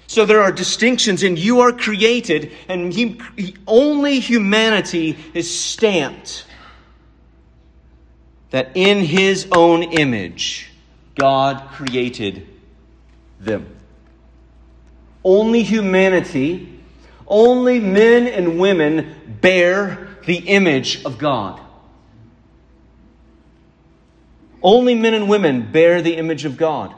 So 0.09 0.27
there 0.27 0.43
are 0.43 0.51
distinctions, 0.51 1.23
and 1.23 1.39
you 1.39 1.61
are 1.61 1.71
created, 1.71 2.51
and 2.69 2.93
he, 2.93 3.21
only 3.69 4.19
humanity 4.19 5.17
is 5.35 5.49
stamped 5.57 6.47
that 8.51 8.73
in 8.75 9.05
his 9.05 9.47
own 9.53 9.85
image, 9.85 10.73
God 11.15 11.69
created 11.69 12.49
them. 13.39 13.80
Only 15.25 15.63
humanity, 15.63 16.81
only 17.27 17.79
men 17.79 18.27
and 18.27 18.59
women 18.59 19.39
bear 19.41 20.09
the 20.27 20.37
image 20.37 21.05
of 21.05 21.19
God. 21.19 21.61
Only 24.63 24.95
men 24.95 25.15
and 25.15 25.29
women 25.29 25.71
bear 25.73 26.03
the 26.03 26.17
image 26.17 26.45
of 26.45 26.57
God. 26.57 26.95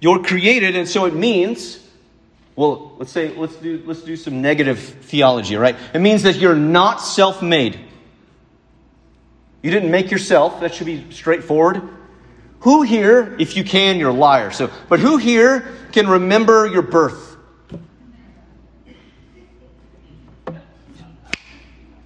You're 0.00 0.22
created, 0.22 0.76
and 0.76 0.88
so 0.88 1.04
it 1.04 1.14
means, 1.14 1.78
well, 2.56 2.94
let's 2.98 3.12
say, 3.12 3.36
let's 3.36 3.56
do, 3.56 3.82
let's 3.84 4.02
do 4.02 4.16
some 4.16 4.40
negative 4.40 4.78
theology, 4.78 5.56
right? 5.56 5.76
It 5.92 6.00
means 6.00 6.22
that 6.22 6.36
you're 6.36 6.56
not 6.56 7.02
self 7.02 7.42
made. 7.42 7.78
You 9.62 9.70
didn't 9.70 9.90
make 9.90 10.10
yourself. 10.10 10.60
That 10.60 10.74
should 10.74 10.86
be 10.86 11.10
straightforward. 11.10 11.82
Who 12.60 12.82
here, 12.82 13.36
if 13.38 13.56
you 13.56 13.64
can, 13.64 13.98
you're 13.98 14.10
a 14.10 14.14
liar. 14.14 14.50
So, 14.50 14.70
but 14.88 15.00
who 15.00 15.16
here 15.16 15.74
can 15.92 16.08
remember 16.08 16.66
your 16.66 16.82
birth? 16.82 17.36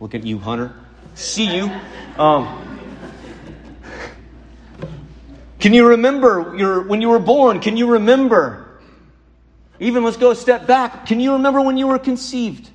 Look 0.01 0.15
at 0.15 0.25
you, 0.25 0.39
Hunter. 0.39 0.73
See 1.15 1.57
you. 1.57 1.71
Um, 2.19 2.79
can 5.59 5.73
you 5.73 5.89
remember 5.89 6.55
your, 6.57 6.83
when 6.83 7.01
you 7.01 7.09
were 7.09 7.19
born? 7.19 7.61
Can 7.61 7.77
you 7.77 7.93
remember? 7.93 8.79
Even 9.81 10.05
let's 10.05 10.17
go 10.17 10.31
a 10.31 10.37
step 10.37 10.67
back. 10.67 11.07
Can 11.07 11.19
you 11.21 11.33
remember 11.33 11.61
when 11.61 11.77
you 11.77 11.87
were 11.89 11.99
conceived? 11.99 12.71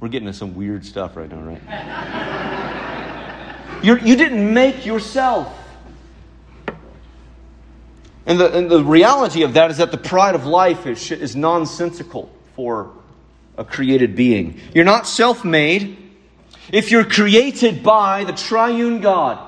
We're 0.00 0.08
getting 0.08 0.26
to 0.26 0.32
some 0.32 0.56
weird 0.56 0.84
stuff 0.84 1.16
right 1.16 1.30
now, 1.30 1.42
right? 1.42 2.78
You're, 3.82 3.98
you 3.98 4.16
did 4.16 4.32
not 4.32 4.52
make 4.52 4.86
yourself. 4.86 5.58
And 8.24 8.38
the, 8.38 8.56
and 8.56 8.70
the 8.70 8.84
reality 8.84 9.42
of 9.42 9.54
that 9.54 9.70
is 9.70 9.78
that 9.78 9.90
the 9.90 9.98
pride 9.98 10.34
of 10.34 10.46
life 10.46 10.86
is, 10.86 11.10
is 11.10 11.34
nonsensical 11.34 12.30
for 12.54 12.92
a 13.58 13.64
created 13.64 14.14
being. 14.14 14.60
You're 14.74 14.84
not 14.84 15.06
self 15.06 15.44
made. 15.44 15.98
If 16.70 16.90
you're 16.90 17.04
created 17.04 17.82
by 17.82 18.24
the 18.24 18.32
triune 18.32 19.00
God, 19.00 19.38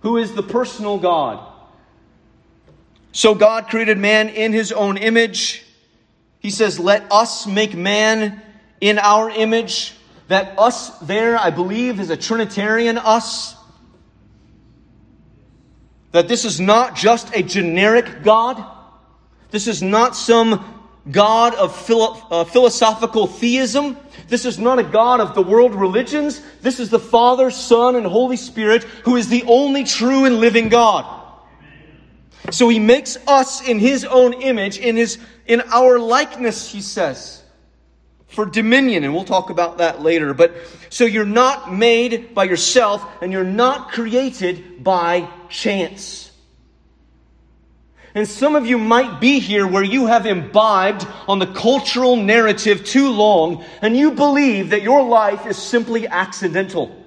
who 0.00 0.18
is 0.18 0.34
the 0.34 0.42
personal 0.42 0.98
God. 0.98 1.44
So 3.10 3.34
God 3.34 3.66
created 3.66 3.98
man 3.98 4.28
in 4.28 4.52
his 4.52 4.70
own 4.70 4.96
image. 4.96 5.64
He 6.38 6.50
says, 6.50 6.78
Let 6.78 7.10
us 7.10 7.46
make 7.46 7.74
man 7.74 8.40
in 8.80 8.98
our 8.98 9.30
image. 9.30 9.94
That 10.28 10.58
us 10.58 10.90
there, 11.00 11.38
I 11.38 11.50
believe, 11.50 11.98
is 11.98 12.10
a 12.10 12.16
Trinitarian 12.16 12.98
us. 12.98 13.55
That 16.16 16.28
this 16.28 16.46
is 16.46 16.58
not 16.58 16.96
just 16.96 17.36
a 17.36 17.42
generic 17.42 18.22
God. 18.22 18.64
This 19.50 19.68
is 19.68 19.82
not 19.82 20.16
some 20.16 20.64
God 21.10 21.54
of 21.56 21.76
philo- 21.76 22.16
uh, 22.30 22.44
philosophical 22.44 23.26
theism. 23.26 23.98
This 24.26 24.46
is 24.46 24.58
not 24.58 24.78
a 24.78 24.82
God 24.82 25.20
of 25.20 25.34
the 25.34 25.42
world 25.42 25.74
religions. 25.74 26.40
This 26.62 26.80
is 26.80 26.88
the 26.88 26.98
Father, 26.98 27.50
Son, 27.50 27.96
and 27.96 28.06
Holy 28.06 28.38
Spirit 28.38 28.84
who 29.04 29.16
is 29.16 29.28
the 29.28 29.42
only 29.42 29.84
true 29.84 30.24
and 30.24 30.40
living 30.40 30.70
God. 30.70 31.04
So 32.50 32.70
he 32.70 32.78
makes 32.78 33.18
us 33.26 33.68
in 33.68 33.78
his 33.78 34.06
own 34.06 34.32
image, 34.32 34.78
in 34.78 34.96
his, 34.96 35.18
in 35.46 35.60
our 35.70 35.98
likeness, 35.98 36.72
he 36.72 36.80
says, 36.80 37.42
for 38.28 38.46
dominion. 38.46 39.04
And 39.04 39.12
we'll 39.12 39.24
talk 39.24 39.50
about 39.50 39.76
that 39.78 40.00
later. 40.00 40.32
But 40.32 40.54
so 40.88 41.04
you're 41.04 41.26
not 41.26 41.74
made 41.74 42.34
by 42.34 42.44
yourself 42.44 43.06
and 43.20 43.32
you're 43.32 43.44
not 43.44 43.90
created 43.90 44.82
by 44.82 45.28
chance. 45.48 46.30
And 48.16 48.26
some 48.26 48.56
of 48.56 48.64
you 48.64 48.78
might 48.78 49.20
be 49.20 49.40
here 49.40 49.66
where 49.66 49.82
you 49.82 50.06
have 50.06 50.24
imbibed 50.24 51.06
on 51.28 51.38
the 51.38 51.46
cultural 51.46 52.16
narrative 52.16 52.82
too 52.82 53.10
long, 53.10 53.62
and 53.82 53.94
you 53.94 54.12
believe 54.12 54.70
that 54.70 54.80
your 54.80 55.06
life 55.06 55.46
is 55.46 55.58
simply 55.58 56.08
accidental. 56.08 57.04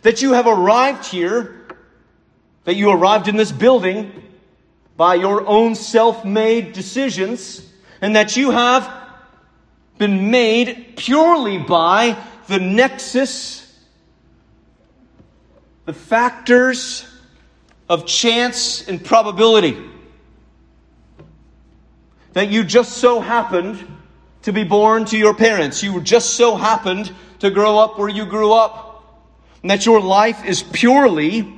That 0.00 0.22
you 0.22 0.32
have 0.32 0.46
arrived 0.46 1.04
here, 1.04 1.66
that 2.64 2.76
you 2.76 2.90
arrived 2.90 3.28
in 3.28 3.36
this 3.36 3.52
building 3.52 4.10
by 4.96 5.16
your 5.16 5.46
own 5.46 5.74
self 5.74 6.24
made 6.24 6.72
decisions, 6.72 7.70
and 8.00 8.16
that 8.16 8.38
you 8.38 8.52
have 8.52 8.90
been 9.98 10.30
made 10.30 10.94
purely 10.96 11.58
by 11.58 12.16
the 12.48 12.58
nexus, 12.58 13.78
the 15.84 15.92
factors 15.92 17.06
of 17.90 18.06
chance 18.06 18.86
and 18.86 19.04
probability 19.04 19.76
that 22.32 22.48
you 22.48 22.62
just 22.62 22.98
so 22.98 23.20
happened 23.20 23.84
to 24.42 24.52
be 24.52 24.62
born 24.62 25.04
to 25.04 25.18
your 25.18 25.34
parents. 25.34 25.82
You 25.82 26.00
just 26.00 26.34
so 26.34 26.54
happened 26.54 27.12
to 27.40 27.50
grow 27.50 27.78
up 27.78 27.98
where 27.98 28.08
you 28.08 28.24
grew 28.24 28.52
up. 28.52 28.86
And 29.62 29.70
that 29.72 29.84
your 29.84 30.00
life 30.00 30.44
is 30.44 30.62
purely 30.62 31.52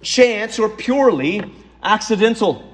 chance 0.00 0.58
or 0.58 0.70
purely 0.70 1.42
accidental. 1.82 2.68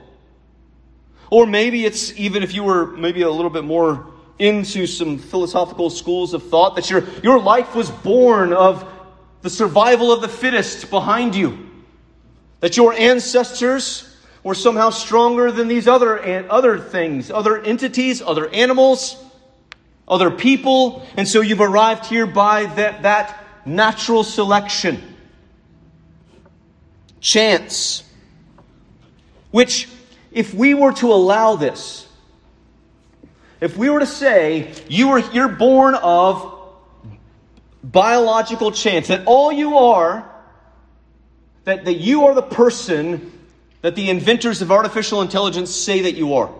Or 1.30 1.46
maybe 1.46 1.84
it's 1.84 2.12
even 2.16 2.44
if 2.44 2.54
you 2.54 2.62
were 2.62 2.86
maybe 2.96 3.22
a 3.22 3.30
little 3.30 3.50
bit 3.50 3.64
more 3.64 4.06
into 4.38 4.86
some 4.86 5.18
philosophical 5.18 5.90
schools 5.90 6.32
of 6.32 6.48
thought, 6.48 6.76
that 6.76 6.88
your, 6.88 7.04
your 7.24 7.40
life 7.40 7.74
was 7.74 7.90
born 7.90 8.52
of 8.52 8.88
the 9.42 9.50
survival 9.50 10.12
of 10.12 10.20
the 10.22 10.28
fittest 10.28 10.90
behind 10.90 11.34
you. 11.34 11.67
That 12.60 12.76
your 12.76 12.92
ancestors 12.92 14.16
were 14.42 14.54
somehow 14.54 14.90
stronger 14.90 15.52
than 15.52 15.68
these 15.68 15.86
other, 15.86 16.48
other 16.50 16.78
things, 16.78 17.30
other 17.30 17.60
entities, 17.60 18.22
other 18.22 18.48
animals, 18.48 19.16
other 20.06 20.30
people, 20.30 21.06
and 21.16 21.28
so 21.28 21.40
you've 21.40 21.60
arrived 21.60 22.06
here 22.06 22.26
by 22.26 22.66
that, 22.66 23.02
that 23.02 23.44
natural 23.66 24.24
selection. 24.24 25.02
Chance. 27.20 28.04
Which, 29.50 29.88
if 30.32 30.54
we 30.54 30.74
were 30.74 30.92
to 30.94 31.12
allow 31.12 31.56
this, 31.56 32.06
if 33.60 33.76
we 33.76 33.90
were 33.90 34.00
to 34.00 34.06
say 34.06 34.72
you 34.88 35.10
are, 35.10 35.18
you're 35.18 35.48
born 35.48 35.94
of 35.94 36.54
biological 37.82 38.72
chance, 38.72 39.08
that 39.08 39.26
all 39.26 39.50
you 39.50 39.78
are, 39.78 40.30
that, 41.64 41.84
that 41.84 41.94
you 41.94 42.26
are 42.26 42.34
the 42.34 42.42
person 42.42 43.32
that 43.82 43.94
the 43.94 44.10
inventors 44.10 44.62
of 44.62 44.72
artificial 44.72 45.22
intelligence 45.22 45.74
say 45.74 46.02
that 46.02 46.14
you 46.14 46.34
are. 46.34 46.50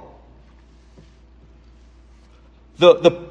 The, 2.78 2.94
the, 3.00 3.28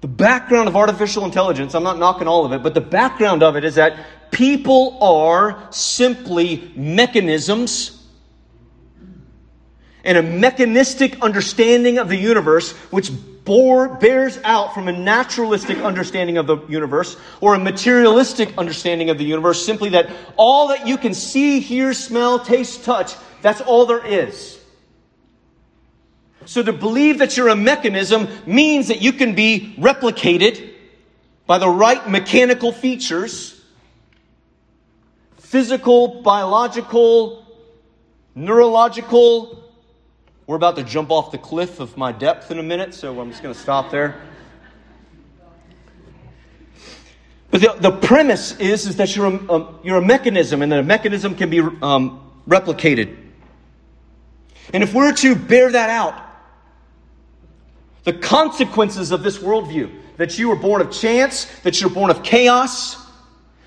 the 0.00 0.08
background 0.08 0.68
of 0.68 0.76
artificial 0.76 1.24
intelligence, 1.24 1.74
I'm 1.74 1.82
not 1.82 1.98
knocking 1.98 2.28
all 2.28 2.44
of 2.44 2.52
it, 2.52 2.62
but 2.62 2.74
the 2.74 2.80
background 2.80 3.42
of 3.42 3.56
it 3.56 3.64
is 3.64 3.74
that 3.74 4.06
people 4.30 4.98
are 5.02 5.66
simply 5.70 6.72
mechanisms 6.76 7.99
and 10.04 10.18
a 10.18 10.22
mechanistic 10.22 11.20
understanding 11.22 11.98
of 11.98 12.08
the 12.08 12.16
universe 12.16 12.72
which 12.90 13.10
bore, 13.44 13.96
bears 13.96 14.38
out 14.44 14.74
from 14.74 14.88
a 14.88 14.92
naturalistic 14.92 15.78
understanding 15.78 16.38
of 16.38 16.46
the 16.46 16.58
universe 16.68 17.16
or 17.40 17.54
a 17.54 17.58
materialistic 17.58 18.56
understanding 18.56 19.10
of 19.10 19.18
the 19.18 19.24
universe, 19.24 19.64
simply 19.64 19.90
that 19.90 20.10
all 20.36 20.68
that 20.68 20.86
you 20.86 20.96
can 20.96 21.14
see, 21.14 21.60
hear, 21.60 21.92
smell, 21.92 22.38
taste, 22.38 22.84
touch, 22.84 23.14
that's 23.42 23.60
all 23.60 23.86
there 23.86 24.04
is. 24.04 24.58
So 26.44 26.62
to 26.62 26.72
believe 26.72 27.18
that 27.18 27.36
you're 27.36 27.48
a 27.48 27.56
mechanism 27.56 28.28
means 28.46 28.88
that 28.88 29.02
you 29.02 29.12
can 29.12 29.34
be 29.34 29.74
replicated 29.78 30.74
by 31.46 31.58
the 31.58 31.68
right 31.68 32.08
mechanical 32.08 32.72
features 32.72 33.56
physical, 35.38 36.22
biological, 36.22 37.44
neurological, 38.36 39.60
we're 40.50 40.56
about 40.56 40.74
to 40.74 40.82
jump 40.82 41.12
off 41.12 41.30
the 41.30 41.38
cliff 41.38 41.78
of 41.78 41.96
my 41.96 42.10
depth 42.10 42.50
in 42.50 42.58
a 42.58 42.62
minute, 42.64 42.92
so 42.92 43.20
I'm 43.20 43.30
just 43.30 43.40
going 43.40 43.54
to 43.54 43.60
stop 43.60 43.92
there. 43.92 44.20
But 47.52 47.60
the, 47.60 47.76
the 47.78 47.92
premise 47.92 48.58
is, 48.58 48.84
is 48.88 48.96
that 48.96 49.14
you're 49.14 49.28
a, 49.28 49.74
you're 49.84 49.98
a 49.98 50.04
mechanism, 50.04 50.60
and 50.62 50.72
that 50.72 50.80
a 50.80 50.82
mechanism 50.82 51.36
can 51.36 51.50
be 51.50 51.60
um, 51.60 52.32
replicated. 52.48 53.16
And 54.74 54.82
if 54.82 54.92
we're 54.92 55.12
to 55.12 55.36
bear 55.36 55.70
that 55.70 55.88
out, 55.88 56.20
the 58.02 58.14
consequences 58.14 59.12
of 59.12 59.22
this 59.22 59.38
worldview 59.38 60.00
that 60.16 60.36
you 60.36 60.48
were 60.48 60.56
born 60.56 60.80
of 60.80 60.90
chance, 60.90 61.44
that 61.60 61.80
you're 61.80 61.90
born 61.90 62.10
of 62.10 62.24
chaos, 62.24 62.96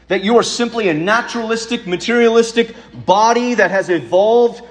that 0.09 0.21
you 0.21 0.35
are 0.35 0.43
simply 0.43 0.89
a 0.89 0.93
naturalistic, 0.93 1.87
materialistic 1.87 2.75
body 3.05 3.53
that 3.53 3.71
has 3.71 3.89
evolved 3.89 4.61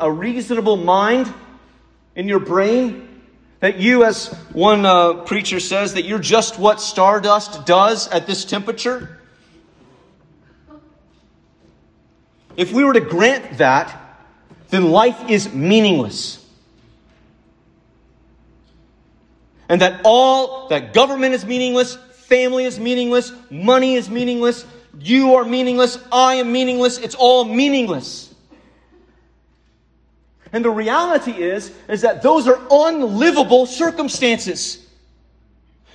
a 0.00 0.10
reasonable 0.10 0.76
mind, 0.76 1.32
in 2.14 2.28
your 2.28 2.40
brain? 2.40 3.08
That 3.60 3.78
you, 3.78 4.04
as 4.04 4.26
one 4.52 4.84
uh, 4.84 5.22
preacher 5.22 5.60
says, 5.60 5.94
that 5.94 6.04
you're 6.04 6.18
just 6.18 6.58
what 6.58 6.80
stardust 6.80 7.64
does 7.64 8.08
at 8.08 8.26
this 8.26 8.44
temperature? 8.44 9.20
If 12.56 12.72
we 12.72 12.84
were 12.84 12.92
to 12.92 13.00
grant 13.00 13.58
that, 13.58 13.98
then 14.70 14.90
life 14.90 15.30
is 15.30 15.52
meaningless. 15.52 16.44
And 19.68 19.80
that 19.80 20.00
all, 20.04 20.68
that 20.68 20.92
government 20.92 21.34
is 21.34 21.46
meaningless, 21.46 21.96
family 22.12 22.64
is 22.64 22.78
meaningless, 22.78 23.32
money 23.50 23.94
is 23.94 24.10
meaningless, 24.10 24.66
you 24.98 25.34
are 25.34 25.44
meaningless, 25.44 25.98
I 26.10 26.36
am 26.36 26.52
meaningless, 26.52 26.98
it's 26.98 27.14
all 27.14 27.44
meaningless. 27.44 28.31
And 30.52 30.64
the 30.64 30.70
reality 30.70 31.32
is, 31.32 31.74
is 31.88 32.02
that 32.02 32.22
those 32.22 32.46
are 32.46 32.60
unlivable 32.70 33.66
circumstances. 33.66 34.86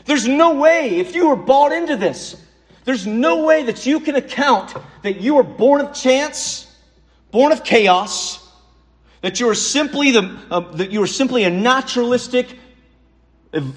There's 0.06 0.28
no 0.28 0.56
way, 0.56 0.98
if 0.98 1.14
you 1.14 1.30
were 1.30 1.36
bought 1.36 1.72
into 1.72 1.96
this, 1.96 2.42
there's 2.86 3.06
no 3.06 3.46
way 3.46 3.64
that 3.64 3.86
you 3.86 4.00
can 4.00 4.16
account 4.16 4.74
that 5.04 5.20
you 5.20 5.38
are 5.38 5.44
born 5.44 5.82
of 5.82 5.94
chance, 5.94 6.74
born 7.32 7.52
of 7.52 7.64
chaos, 7.64 8.44
that 9.22 9.40
you 9.40 9.50
are 9.50 9.56
simply 9.56 10.12
the, 10.12 10.40
uh, 10.50 10.60
that 10.76 10.92
you 10.92 11.04
are 11.04 11.08
simply 11.08 11.44
a 11.44 11.50
naturalistic 11.50 12.58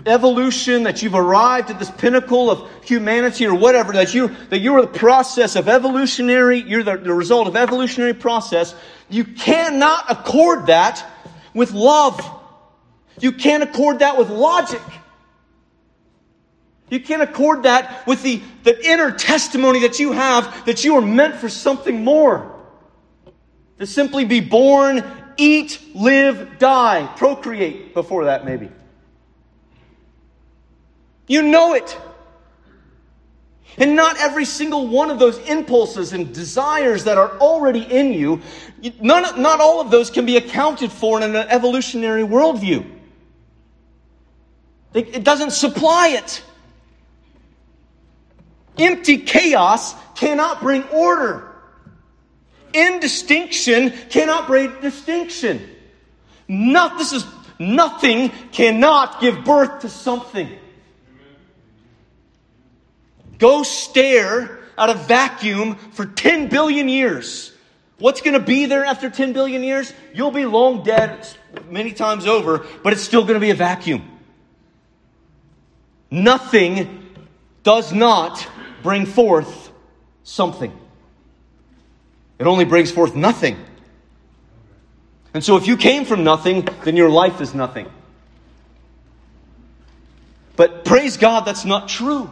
evolution, 0.06 0.84
that 0.84 1.02
you've 1.02 1.14
arrived 1.14 1.70
at 1.70 1.78
this 1.78 1.90
pinnacle 1.90 2.50
of 2.50 2.70
humanity 2.84 3.46
or 3.46 3.54
whatever, 3.54 3.92
that 3.92 4.14
you, 4.14 4.28
that 4.48 4.58
you 4.58 4.74
are 4.74 4.82
the 4.82 4.86
process 4.86 5.56
of 5.56 5.68
evolutionary, 5.68 6.58
you're 6.60 6.82
the, 6.82 6.96
the 6.96 7.12
result 7.12 7.46
of 7.46 7.56
evolutionary 7.56 8.14
process, 8.14 8.74
you 9.08 9.24
cannot 9.24 10.10
accord 10.10 10.66
that 10.66 11.04
with 11.54 11.72
love. 11.72 12.20
You 13.18 13.32
can't 13.32 13.62
accord 13.62 14.00
that 14.00 14.16
with 14.16 14.30
logic. 14.30 14.82
You 16.88 17.00
can't 17.00 17.22
accord 17.22 17.62
that 17.62 18.06
with 18.06 18.22
the, 18.22 18.42
the 18.64 18.88
inner 18.88 19.12
testimony 19.12 19.80
that 19.80 19.98
you 19.98 20.12
have 20.12 20.66
that 20.66 20.84
you 20.84 20.96
are 20.96 21.02
meant 21.02 21.36
for 21.36 21.48
something 21.48 22.02
more. 22.02 22.56
To 23.78 23.86
simply 23.86 24.24
be 24.24 24.40
born, 24.40 25.04
eat, 25.36 25.80
live, 25.94 26.58
die, 26.58 27.10
procreate 27.16 27.94
before 27.94 28.24
that, 28.24 28.44
maybe. 28.44 28.70
You 31.30 31.42
know 31.42 31.74
it. 31.74 31.96
And 33.78 33.94
not 33.94 34.18
every 34.18 34.44
single 34.44 34.88
one 34.88 35.12
of 35.12 35.20
those 35.20 35.38
impulses 35.48 36.12
and 36.12 36.34
desires 36.34 37.04
that 37.04 37.18
are 37.18 37.38
already 37.38 37.82
in 37.82 38.12
you, 38.12 38.42
none, 39.00 39.40
not 39.40 39.60
all 39.60 39.80
of 39.80 39.92
those 39.92 40.10
can 40.10 40.26
be 40.26 40.36
accounted 40.36 40.90
for 40.90 41.22
in 41.22 41.36
an 41.36 41.46
evolutionary 41.48 42.24
worldview. 42.24 42.84
It 44.92 45.22
doesn't 45.22 45.52
supply 45.52 46.08
it. 46.08 46.42
Empty 48.76 49.18
chaos 49.18 49.94
cannot 50.16 50.60
bring 50.60 50.82
order. 50.88 51.54
Indistinction 52.74 53.90
cannot 54.10 54.48
bring 54.48 54.80
distinction. 54.80 55.64
Not, 56.48 56.98
this 56.98 57.12
is, 57.12 57.24
nothing 57.60 58.30
cannot 58.50 59.20
give 59.20 59.44
birth 59.44 59.82
to 59.82 59.88
something. 59.88 60.58
Go 63.40 63.64
stare 63.64 64.60
at 64.78 64.90
a 64.90 64.94
vacuum 64.94 65.74
for 65.74 66.06
10 66.06 66.48
billion 66.48 66.88
years. 66.88 67.52
What's 67.98 68.20
going 68.20 68.34
to 68.34 68.40
be 68.40 68.66
there 68.66 68.84
after 68.84 69.10
10 69.10 69.32
billion 69.32 69.62
years? 69.62 69.92
You'll 70.14 70.30
be 70.30 70.44
long 70.44 70.84
dead 70.84 71.26
many 71.68 71.92
times 71.92 72.26
over, 72.26 72.64
but 72.82 72.92
it's 72.92 73.02
still 73.02 73.22
going 73.22 73.34
to 73.34 73.40
be 73.40 73.50
a 73.50 73.54
vacuum. 73.54 74.08
Nothing 76.10 77.14
does 77.62 77.92
not 77.92 78.46
bring 78.82 79.06
forth 79.06 79.70
something. 80.22 80.72
It 82.38 82.46
only 82.46 82.64
brings 82.64 82.90
forth 82.90 83.14
nothing. 83.14 83.58
And 85.34 85.44
so 85.44 85.56
if 85.56 85.66
you 85.66 85.76
came 85.76 86.04
from 86.04 86.24
nothing, 86.24 86.66
then 86.84 86.96
your 86.96 87.10
life 87.10 87.40
is 87.40 87.54
nothing. 87.54 87.86
But 90.56 90.84
praise 90.84 91.16
God, 91.16 91.44
that's 91.44 91.64
not 91.64 91.88
true. 91.88 92.30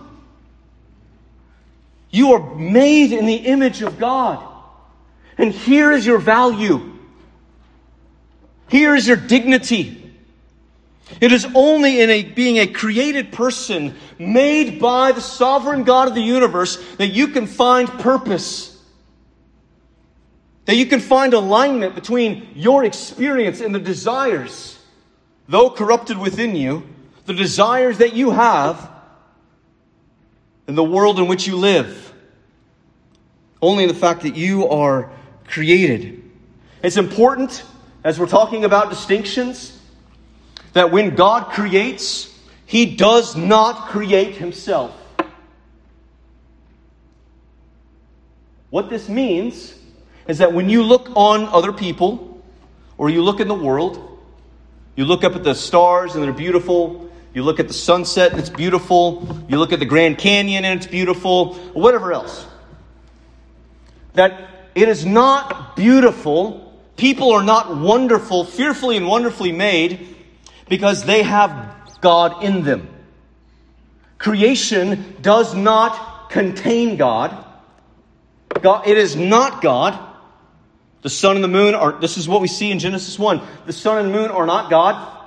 You 2.11 2.33
are 2.33 2.55
made 2.55 3.13
in 3.13 3.27
the 3.27 3.37
image 3.37 3.83
of 3.83 3.99
God. 3.99 4.45
And 5.37 5.53
here 5.53 5.93
is 5.93 6.07
your 6.07 6.19
value. 6.19 6.99
Here 8.69 8.95
is 8.95 9.07
your 9.07 9.17
dignity. 9.17 10.13
It 11.21 11.33
is 11.33 11.47
only 11.55 12.01
in 12.01 12.11
a, 12.11 12.23
being 12.23 12.59
a 12.59 12.67
created 12.67 13.33
person 13.33 13.97
made 14.19 14.79
by 14.79 15.13
the 15.13 15.21
sovereign 15.21 15.85
God 15.85 16.09
of 16.09 16.15
the 16.15 16.21
universe 16.21 16.77
that 16.97 17.09
you 17.09 17.29
can 17.29 17.47
find 17.47 17.89
purpose. 17.89 18.79
That 20.67 20.77
you 20.77 20.87
can 20.87 21.01
find 21.01 21.33
alignment 21.33 21.95
between 21.95 22.49
your 22.55 22.85
experience 22.85 23.61
and 23.61 23.75
the 23.75 23.79
desires, 23.79 24.79
though 25.49 25.71
corrupted 25.71 26.19
within 26.19 26.55
you, 26.55 26.87
the 27.25 27.33
desires 27.33 27.99
that 27.99 28.15
you 28.15 28.31
have 28.31 28.98
in 30.69 30.77
the 30.77 30.85
world 30.85 31.19
in 31.19 31.27
which 31.27 31.49
you 31.49 31.57
live. 31.57 32.05
only 33.61 33.85
in 33.85 33.89
the 33.89 33.95
fact 33.95 34.23
that 34.23 34.37
you 34.37 34.69
are 34.69 35.11
created. 35.47 36.23
It's 36.83 36.97
important, 36.97 37.65
as 38.05 38.19
we're 38.19 38.29
talking 38.29 38.65
about 38.65 38.91
distinctions, 38.91 39.81
that 40.75 40.93
when 40.93 41.15
God 41.15 41.51
creates, 41.51 42.33
He 42.67 42.97
does 42.97 43.37
not 43.37 43.89
create 43.89 44.37
Himself. 44.37 44.95
What 48.71 48.91
this 48.91 49.09
means 49.09 49.75
is 50.29 50.39
that 50.39 50.53
when 50.53 50.69
you 50.69 50.83
look 50.83 51.11
on 51.17 51.47
other 51.47 51.73
people, 51.73 52.41
or 52.99 53.09
you 53.09 53.23
look 53.23 53.41
in 53.41 53.49
the 53.49 53.55
world, 53.55 54.19
you 54.95 55.05
look 55.05 55.25
up 55.25 55.35
at 55.35 55.43
the 55.43 55.55
stars 55.55 56.15
and 56.15 56.23
they're 56.23 56.33
beautiful, 56.33 57.08
you 57.35 57.43
look 57.43 57.61
at 57.61 57.69
the 57.69 57.75
sunset 57.75 58.33
and 58.33 58.41
it's 58.41 58.51
beautiful, 58.51 59.45
you 59.49 59.59
look 59.59 59.73
at 59.73 59.79
the 59.79 59.87
Grand 59.87 60.19
Canyon 60.19 60.65
and 60.65 60.81
it's 60.81 60.91
beautiful, 60.91 61.55
whatever 61.73 62.13
else. 62.13 62.47
That 64.15 64.49
it 64.75 64.89
is 64.89 65.05
not 65.05 65.77
beautiful, 65.77 66.81
people 66.97 67.33
are 67.33 67.43
not 67.43 67.77
wonderful, 67.77 68.45
fearfully 68.45 68.97
and 68.97 69.07
wonderfully 69.07 69.53
made 69.53 70.17
because 70.69 71.05
they 71.05 71.23
have 71.23 71.75
God 72.01 72.43
in 72.43 72.63
them. 72.63 72.89
Creation 74.19 75.17
does 75.21 75.55
not 75.55 76.31
contain 76.31 76.97
God. 76.97 77.45
God 78.61 78.87
it 78.87 78.99
is 78.99 79.17
not 79.17 79.63
God. 79.63 80.07
The 81.03 81.11
sun 81.11 81.37
and 81.37 81.45
the 81.45 81.49
moon 81.49 81.75
are, 81.75 81.93
this 82.01 82.19
is 82.19 82.29
what 82.29 82.41
we 82.41 82.49
see 82.49 82.71
in 82.71 82.81
Genesis 82.81 83.19
1. 83.19 83.41
The 83.67 83.73
sun 83.73 83.99
and 83.99 84.13
the 84.13 84.19
moon 84.19 84.31
are 84.31 84.47
not 84.47 84.69
God. 84.69 85.18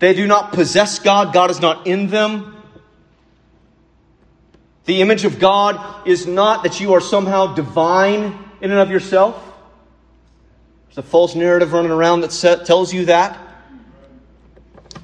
They 0.00 0.14
do 0.14 0.26
not 0.26 0.52
possess 0.52 0.98
God. 0.98 1.32
God 1.32 1.50
is 1.50 1.60
not 1.60 1.86
in 1.86 2.08
them. 2.08 2.56
The 4.86 5.02
image 5.02 5.24
of 5.24 5.38
God 5.38 6.08
is 6.08 6.26
not 6.26 6.64
that 6.64 6.80
you 6.80 6.94
are 6.94 7.00
somehow 7.00 7.54
divine 7.54 8.36
in 8.60 8.70
and 8.70 8.80
of 8.80 8.90
yourself. 8.90 9.40
There's 10.88 10.98
a 10.98 11.02
false 11.08 11.34
narrative 11.34 11.72
running 11.72 11.92
around 11.92 12.22
that 12.22 12.62
tells 12.66 12.92
you 12.92 13.04
that. 13.04 13.38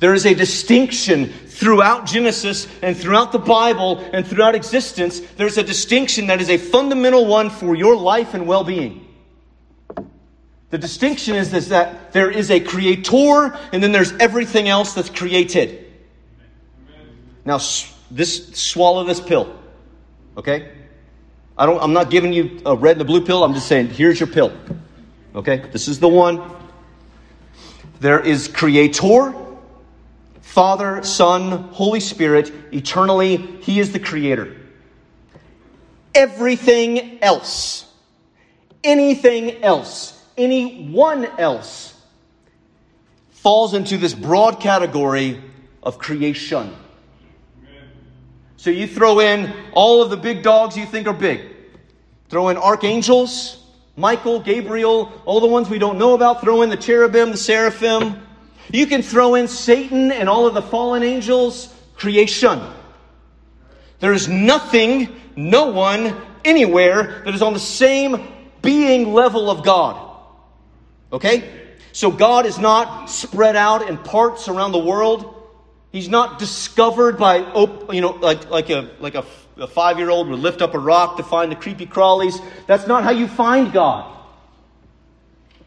There 0.00 0.14
is 0.14 0.26
a 0.26 0.34
distinction 0.34 1.26
throughout 1.26 2.06
Genesis 2.06 2.66
and 2.82 2.96
throughout 2.96 3.32
the 3.32 3.38
Bible 3.38 3.98
and 4.12 4.26
throughout 4.26 4.54
existence. 4.54 5.20
There's 5.20 5.58
a 5.58 5.62
distinction 5.62 6.26
that 6.28 6.40
is 6.40 6.50
a 6.50 6.58
fundamental 6.58 7.26
one 7.26 7.50
for 7.50 7.74
your 7.74 7.96
life 7.96 8.34
and 8.34 8.46
well 8.46 8.64
being. 8.64 9.05
The 10.70 10.78
distinction 10.78 11.36
is 11.36 11.50
this, 11.50 11.68
that 11.68 12.12
there 12.12 12.30
is 12.30 12.50
a 12.50 12.60
creator 12.60 13.56
and 13.72 13.82
then 13.82 13.92
there's 13.92 14.12
everything 14.14 14.68
else 14.68 14.94
that's 14.94 15.10
created. 15.10 15.84
Now, 17.44 17.60
this 18.10 18.48
swallow 18.54 19.04
this 19.04 19.20
pill. 19.20 19.56
Okay? 20.36 20.72
I 21.56 21.66
don't, 21.66 21.80
I'm 21.80 21.92
not 21.92 22.10
giving 22.10 22.32
you 22.32 22.60
a 22.66 22.74
red 22.74 22.92
and 22.92 23.02
a 23.02 23.04
blue 23.04 23.24
pill. 23.24 23.44
I'm 23.44 23.54
just 23.54 23.68
saying, 23.68 23.88
here's 23.88 24.18
your 24.18 24.26
pill. 24.26 24.52
Okay? 25.34 25.58
This 25.72 25.86
is 25.86 26.00
the 26.00 26.08
one. 26.08 26.42
There 28.00 28.20
is 28.20 28.48
creator 28.48 29.34
Father, 30.56 31.02
Son, 31.02 31.68
Holy 31.72 32.00
Spirit, 32.00 32.50
eternally, 32.72 33.36
He 33.36 33.78
is 33.78 33.92
the 33.92 34.00
Creator. 34.00 34.56
Everything 36.14 37.22
else, 37.22 37.84
anything 38.82 39.62
else, 39.62 40.15
anyone 40.36 41.26
else 41.38 41.94
falls 43.30 43.74
into 43.74 43.96
this 43.96 44.14
broad 44.14 44.60
category 44.60 45.40
of 45.82 45.98
creation. 45.98 46.74
So 48.56 48.70
you 48.70 48.86
throw 48.86 49.20
in 49.20 49.52
all 49.72 50.02
of 50.02 50.10
the 50.10 50.16
big 50.16 50.42
dogs 50.42 50.76
you 50.76 50.86
think 50.86 51.06
are 51.06 51.14
big. 51.14 51.40
Throw 52.28 52.48
in 52.48 52.56
archangels, 52.56 53.62
Michael, 53.96 54.40
Gabriel, 54.40 55.12
all 55.24 55.40
the 55.40 55.46
ones 55.46 55.70
we 55.70 55.78
don't 55.78 55.98
know 55.98 56.14
about. 56.14 56.40
Throw 56.40 56.62
in 56.62 56.70
the 56.70 56.76
cherubim, 56.76 57.30
the 57.30 57.36
seraphim, 57.36 58.26
you 58.72 58.86
can 58.86 59.02
throw 59.02 59.36
in 59.36 59.48
Satan 59.48 60.10
and 60.10 60.28
all 60.28 60.46
of 60.46 60.54
the 60.54 60.62
fallen 60.62 61.02
angels, 61.02 61.72
creation. 61.94 62.60
There 64.00 64.12
is 64.12 64.28
nothing, 64.28 65.20
no 65.36 65.70
one, 65.70 66.20
anywhere 66.44 67.22
that 67.24 67.34
is 67.34 67.42
on 67.42 67.52
the 67.52 67.60
same 67.60 68.26
being 68.62 69.12
level 69.12 69.50
of 69.50 69.64
God. 69.64 70.05
Okay? 71.12 71.50
So 71.92 72.10
God 72.10 72.46
is 72.46 72.58
not 72.58 73.08
spread 73.10 73.56
out 73.56 73.88
in 73.88 73.96
parts 73.98 74.48
around 74.48 74.72
the 74.72 74.78
world. 74.78 75.32
He's 75.92 76.08
not 76.08 76.38
discovered 76.38 77.18
by, 77.18 77.38
you 77.92 78.00
know, 78.00 78.10
like, 78.10 78.50
like 78.50 78.70
a, 78.70 78.90
like 79.00 79.14
a, 79.14 79.24
a 79.56 79.66
five 79.66 79.98
year 79.98 80.10
old 80.10 80.28
would 80.28 80.40
lift 80.40 80.60
up 80.60 80.74
a 80.74 80.78
rock 80.78 81.16
to 81.16 81.22
find 81.22 81.50
the 81.50 81.56
creepy 81.56 81.86
crawlies. 81.86 82.38
That's 82.66 82.86
not 82.86 83.02
how 83.02 83.10
you 83.10 83.28
find 83.28 83.72
God. 83.72 84.12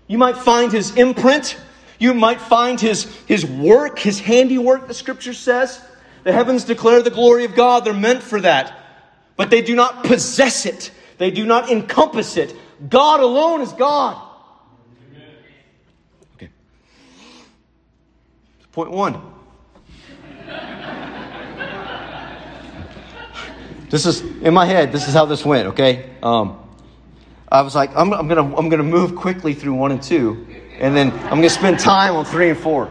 You 0.08 0.18
might 0.18 0.38
find 0.38 0.72
his 0.72 0.96
imprint 0.96 1.58
you 2.00 2.14
might 2.14 2.40
find 2.40 2.80
his, 2.80 3.04
his 3.26 3.46
work, 3.46 4.00
his 4.00 4.20
handiwork, 4.20 4.88
the 4.88 4.94
scripture 4.94 5.34
says. 5.34 5.82
The 6.24 6.32
heavens 6.32 6.64
declare 6.64 7.02
the 7.02 7.12
glory 7.12 7.44
of 7.44 7.56
God. 7.56 7.84
They're 7.84 7.94
meant 7.94 8.24
for 8.24 8.40
that. 8.42 8.74
But 9.36 9.50
they 9.50 9.62
do 9.62 9.76
not 9.76 10.06
possess 10.06 10.66
it, 10.66 10.92
they 11.18 11.32
do 11.32 11.46
not 11.46 11.70
encompass 11.70 12.38
it. 12.38 12.56
God 12.90 13.20
alone 13.20 13.62
is 13.62 13.74
God. 13.74 14.26
Point 18.72 18.92
one. 18.92 19.22
this 23.90 24.06
is 24.06 24.22
in 24.22 24.54
my 24.54 24.66
head. 24.66 24.92
This 24.92 25.08
is 25.08 25.14
how 25.14 25.26
this 25.26 25.46
went. 25.46 25.70
Okay. 25.70 26.10
Um, 26.22 26.58
I 27.52 27.62
was 27.62 27.76
like, 27.76 27.96
I'm, 27.96 28.14
I'm 28.14 28.28
gonna 28.28 28.56
I'm 28.56 28.70
gonna 28.70 28.84
move 28.84 29.16
quickly 29.16 29.54
through 29.54 29.74
one 29.74 29.92
and 29.92 30.02
two 30.02 30.46
and 30.80 30.96
then 30.96 31.12
I'm 31.26 31.42
to 31.42 31.50
spend 31.50 31.78
time 31.78 32.16
on 32.16 32.26
three 32.26 32.50
and 32.50 32.58
four. 32.58 32.90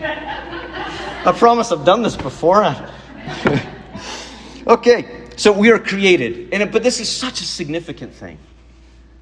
I 0.00 1.32
promise 1.36 1.72
I've 1.72 1.84
done 1.84 2.02
this 2.02 2.16
before. 2.16 2.64
okay, 4.66 5.24
so 5.36 5.50
we 5.50 5.70
are 5.70 5.78
created, 5.78 6.50
and 6.52 6.70
but 6.70 6.84
this 6.84 7.00
is 7.00 7.08
such 7.08 7.40
a 7.40 7.44
significant 7.44 8.14
thing. 8.14 8.38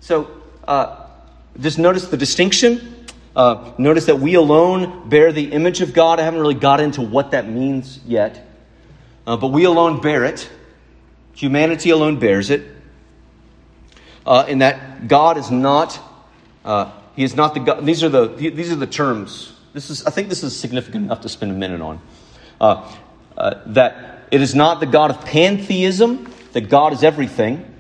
So 0.00 0.42
uh, 0.68 1.06
just 1.60 1.78
notice 1.78 2.08
the 2.08 2.16
distinction. 2.16 2.93
Uh, 3.34 3.72
notice 3.78 4.06
that 4.06 4.20
we 4.20 4.34
alone 4.34 5.08
bear 5.08 5.32
the 5.32 5.52
image 5.52 5.80
of 5.80 5.92
God. 5.92 6.20
I 6.20 6.22
haven't 6.22 6.40
really 6.40 6.54
got 6.54 6.80
into 6.80 7.00
what 7.02 7.32
that 7.32 7.48
means 7.48 7.98
yet, 8.06 8.46
uh, 9.26 9.36
but 9.36 9.48
we 9.48 9.64
alone 9.64 10.00
bear 10.00 10.24
it. 10.24 10.48
Humanity 11.34 11.90
alone 11.90 12.20
bears 12.20 12.50
it 12.50 12.74
uh, 14.26 14.44
in 14.48 14.58
that 14.58 15.08
God 15.08 15.36
is 15.36 15.50
not, 15.50 15.98
uh, 16.64 16.92
He 17.16 17.24
is 17.24 17.34
not 17.34 17.54
the 17.54 17.60
God. 17.60 17.84
These 17.84 18.02
are 18.02 18.08
the, 18.08 18.28
these 18.28 18.72
are 18.72 18.76
the 18.76 18.86
terms. 18.86 19.52
This 19.72 19.90
is, 19.90 20.06
I 20.06 20.10
think 20.10 20.28
this 20.28 20.42
is 20.42 20.58
significant 20.58 21.04
enough 21.04 21.22
to 21.22 21.28
spend 21.28 21.50
a 21.50 21.54
minute 21.54 21.80
on. 21.80 22.00
Uh, 22.60 22.94
uh, 23.36 23.60
that 23.66 24.28
it 24.30 24.40
is 24.40 24.54
not 24.54 24.80
the 24.80 24.86
God 24.86 25.10
of 25.10 25.24
pantheism, 25.24 26.32
that 26.52 26.68
God 26.68 26.92
is 26.92 27.02
everything. 27.02 27.70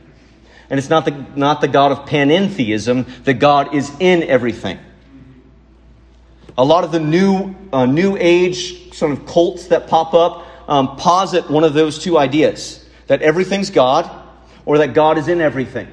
And 0.68 0.78
it's 0.78 0.90
not 0.90 1.04
the, 1.04 1.26
not 1.36 1.60
the 1.60 1.68
God 1.68 1.92
of 1.92 2.06
panentheism, 2.06 3.24
that 3.24 3.34
God 3.34 3.74
is 3.74 3.92
in 4.00 4.24
everything. 4.24 4.78
A 6.56 6.64
lot 6.64 6.84
of 6.84 6.92
the 6.92 7.00
new, 7.00 7.54
uh, 7.72 7.86
new 7.86 8.16
age 8.18 8.94
sort 8.94 9.12
of 9.12 9.26
cults 9.26 9.68
that 9.68 9.88
pop 9.88 10.14
up 10.14 10.46
um, 10.68 10.96
posit 10.96 11.50
one 11.50 11.64
of 11.64 11.74
those 11.74 11.98
two 11.98 12.16
ideas 12.16 12.84
that 13.06 13.22
everything's 13.22 13.70
God 13.70 14.10
or 14.64 14.78
that 14.78 14.94
God 14.94 15.18
is 15.18 15.28
in 15.28 15.40
everything. 15.40 15.88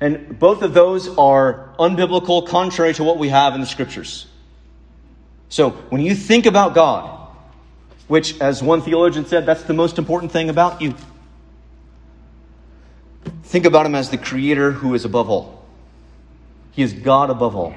And 0.00 0.38
both 0.38 0.62
of 0.62 0.74
those 0.74 1.08
are 1.16 1.74
unbiblical, 1.78 2.46
contrary 2.46 2.92
to 2.94 3.04
what 3.04 3.18
we 3.18 3.28
have 3.28 3.54
in 3.54 3.60
the 3.60 3.66
scriptures. 3.66 4.26
So 5.48 5.70
when 5.70 6.00
you 6.00 6.14
think 6.14 6.46
about 6.46 6.74
God, 6.74 7.20
which, 8.08 8.40
as 8.40 8.62
one 8.62 8.82
theologian 8.82 9.26
said, 9.26 9.46
that's 9.46 9.62
the 9.62 9.74
most 9.74 9.98
important 9.98 10.32
thing 10.32 10.50
about 10.50 10.82
you, 10.82 10.94
think 13.44 13.64
about 13.64 13.86
Him 13.86 13.94
as 13.94 14.10
the 14.10 14.18
Creator 14.18 14.72
who 14.72 14.94
is 14.94 15.04
above 15.04 15.30
all. 15.30 15.64
He 16.72 16.82
is 16.82 16.92
God 16.92 17.30
above 17.30 17.54
all. 17.54 17.74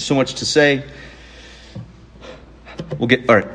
So 0.00 0.14
much 0.14 0.34
to 0.34 0.46
say. 0.46 0.82
We'll 2.98 3.08
get, 3.08 3.28
all 3.28 3.36
right. 3.36 3.48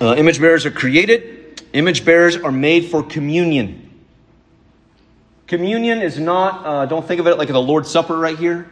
Uh, 0.00 0.14
image 0.16 0.40
bearers 0.40 0.64
are 0.64 0.70
created, 0.70 1.62
image 1.72 2.04
bearers 2.04 2.36
are 2.36 2.52
made 2.52 2.86
for 2.86 3.02
communion. 3.02 3.90
Communion 5.46 6.02
is 6.02 6.18
not, 6.18 6.64
uh, 6.64 6.86
don't 6.86 7.06
think 7.06 7.20
of 7.20 7.26
it 7.26 7.36
like 7.36 7.48
the 7.48 7.60
Lord's 7.60 7.90
Supper 7.90 8.16
right 8.16 8.38
here. 8.38 8.70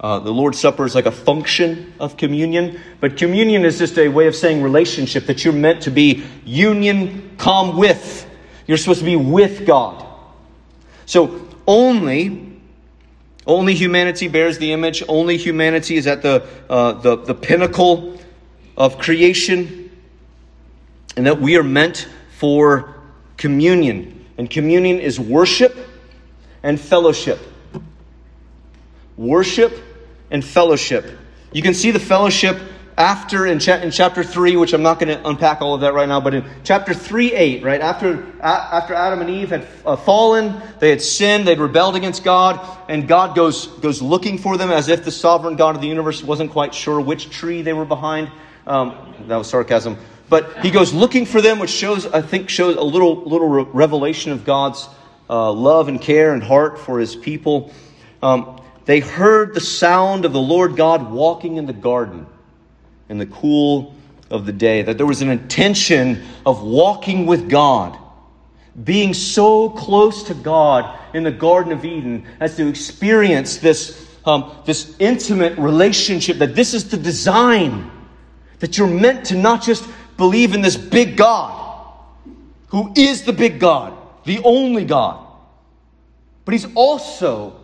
Uh, 0.00 0.20
the 0.20 0.32
Lord's 0.32 0.58
Supper 0.58 0.86
is 0.86 0.94
like 0.94 1.06
a 1.06 1.12
function 1.12 1.92
of 1.98 2.16
communion, 2.16 2.80
but 3.00 3.16
communion 3.16 3.64
is 3.64 3.78
just 3.78 3.98
a 3.98 4.08
way 4.08 4.28
of 4.28 4.36
saying 4.36 4.62
relationship 4.62 5.26
that 5.26 5.44
you're 5.44 5.52
meant 5.52 5.82
to 5.82 5.90
be 5.90 6.24
union, 6.44 7.34
come 7.36 7.76
with. 7.76 8.28
You're 8.66 8.78
supposed 8.78 9.00
to 9.00 9.04
be 9.04 9.16
with 9.16 9.66
God. 9.66 10.06
So 11.06 11.48
only, 11.66 12.47
only 13.48 13.74
humanity 13.74 14.28
bears 14.28 14.58
the 14.58 14.72
image. 14.72 15.02
Only 15.08 15.36
humanity 15.36 15.96
is 15.96 16.06
at 16.06 16.22
the 16.22 16.46
uh, 16.70 16.92
the, 16.92 17.16
the 17.16 17.34
pinnacle 17.34 18.20
of 18.76 18.98
creation. 18.98 19.90
and 21.16 21.26
that 21.26 21.40
we 21.40 21.56
are 21.56 21.64
meant 21.64 22.06
for 22.36 22.94
communion. 23.36 24.24
And 24.38 24.48
communion 24.48 25.00
is 25.00 25.18
worship 25.18 25.76
and 26.62 26.80
fellowship. 26.80 27.40
Worship 29.16 29.72
and 30.30 30.44
fellowship. 30.44 31.18
You 31.52 31.60
can 31.62 31.74
see 31.74 31.90
the 31.90 31.98
fellowship 31.98 32.56
after 32.98 33.46
in, 33.46 33.60
cha- 33.60 33.76
in 33.76 33.92
chapter 33.92 34.24
3, 34.24 34.56
which 34.56 34.72
I'm 34.72 34.82
not 34.82 34.98
going 34.98 35.16
to 35.16 35.28
unpack 35.28 35.62
all 35.62 35.72
of 35.72 35.82
that 35.82 35.94
right 35.94 36.08
now, 36.08 36.20
but 36.20 36.34
in 36.34 36.44
chapter 36.64 36.92
3 36.92 37.32
8, 37.32 37.62
right, 37.62 37.80
after, 37.80 38.24
a- 38.40 38.44
after 38.44 38.92
Adam 38.92 39.20
and 39.20 39.30
Eve 39.30 39.50
had 39.50 39.68
uh, 39.86 39.94
fallen, 39.94 40.60
they 40.80 40.90
had 40.90 41.00
sinned, 41.00 41.46
they'd 41.46 41.60
rebelled 41.60 41.94
against 41.94 42.24
God, 42.24 42.60
and 42.88 43.06
God 43.06 43.36
goes, 43.36 43.68
goes 43.78 44.02
looking 44.02 44.36
for 44.36 44.56
them 44.56 44.70
as 44.70 44.88
if 44.88 45.04
the 45.04 45.12
sovereign 45.12 45.54
God 45.54 45.76
of 45.76 45.80
the 45.80 45.86
universe 45.86 46.24
wasn't 46.24 46.50
quite 46.50 46.74
sure 46.74 47.00
which 47.00 47.30
tree 47.30 47.62
they 47.62 47.72
were 47.72 47.84
behind. 47.84 48.32
Um, 48.66 49.14
that 49.28 49.36
was 49.36 49.48
sarcasm. 49.48 49.96
But 50.28 50.58
he 50.58 50.72
goes 50.72 50.92
looking 50.92 51.24
for 51.24 51.40
them, 51.40 51.60
which 51.60 51.70
shows, 51.70 52.04
I 52.04 52.20
think, 52.20 52.50
shows 52.50 52.76
a 52.76 52.82
little, 52.82 53.22
little 53.22 53.48
re- 53.48 53.66
revelation 53.72 54.32
of 54.32 54.44
God's 54.44 54.88
uh, 55.30 55.52
love 55.52 55.86
and 55.86 56.00
care 56.00 56.34
and 56.34 56.42
heart 56.42 56.80
for 56.80 56.98
his 56.98 57.14
people. 57.14 57.72
Um, 58.22 58.60
they 58.86 58.98
heard 58.98 59.54
the 59.54 59.60
sound 59.60 60.24
of 60.24 60.32
the 60.32 60.40
Lord 60.40 60.74
God 60.74 61.12
walking 61.12 61.58
in 61.58 61.66
the 61.66 61.72
garden 61.72 62.26
in 63.08 63.18
the 63.18 63.26
cool 63.26 63.94
of 64.30 64.46
the 64.46 64.52
day, 64.52 64.82
that 64.82 64.96
there 64.96 65.06
was 65.06 65.22
an 65.22 65.30
intention 65.30 66.22
of 66.44 66.62
walking 66.62 67.26
with 67.26 67.48
God, 67.48 67.98
being 68.84 69.14
so 69.14 69.70
close 69.70 70.24
to 70.24 70.34
God 70.34 70.98
in 71.14 71.22
the 71.22 71.32
Garden 71.32 71.72
of 71.72 71.84
Eden 71.84 72.26
as 72.40 72.56
to 72.56 72.68
experience 72.68 73.56
this, 73.56 74.06
um, 74.24 74.52
this 74.66 74.94
intimate 74.98 75.58
relationship, 75.58 76.38
that 76.38 76.54
this 76.54 76.74
is 76.74 76.90
the 76.90 76.96
design, 76.96 77.90
that 78.58 78.76
you're 78.76 78.86
meant 78.86 79.26
to 79.26 79.36
not 79.36 79.62
just 79.62 79.88
believe 80.16 80.54
in 80.54 80.60
this 80.60 80.76
big 80.76 81.16
God, 81.16 81.54
who 82.68 82.92
is 82.96 83.22
the 83.22 83.32
big 83.32 83.58
God, 83.58 83.96
the 84.24 84.40
only 84.44 84.84
God, 84.84 85.24
but 86.44 86.52
He's 86.52 86.66
also 86.74 87.58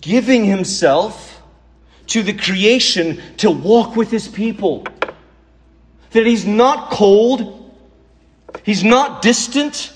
giving 0.00 0.44
Himself 0.44 1.29
to 2.10 2.22
the 2.22 2.32
creation 2.32 3.20
to 3.38 3.50
walk 3.50 3.96
with 3.96 4.10
his 4.10 4.28
people. 4.28 4.84
That 6.10 6.26
he's 6.26 6.44
not 6.44 6.90
cold, 6.90 7.72
he's 8.64 8.84
not 8.84 9.22
distant, 9.22 9.92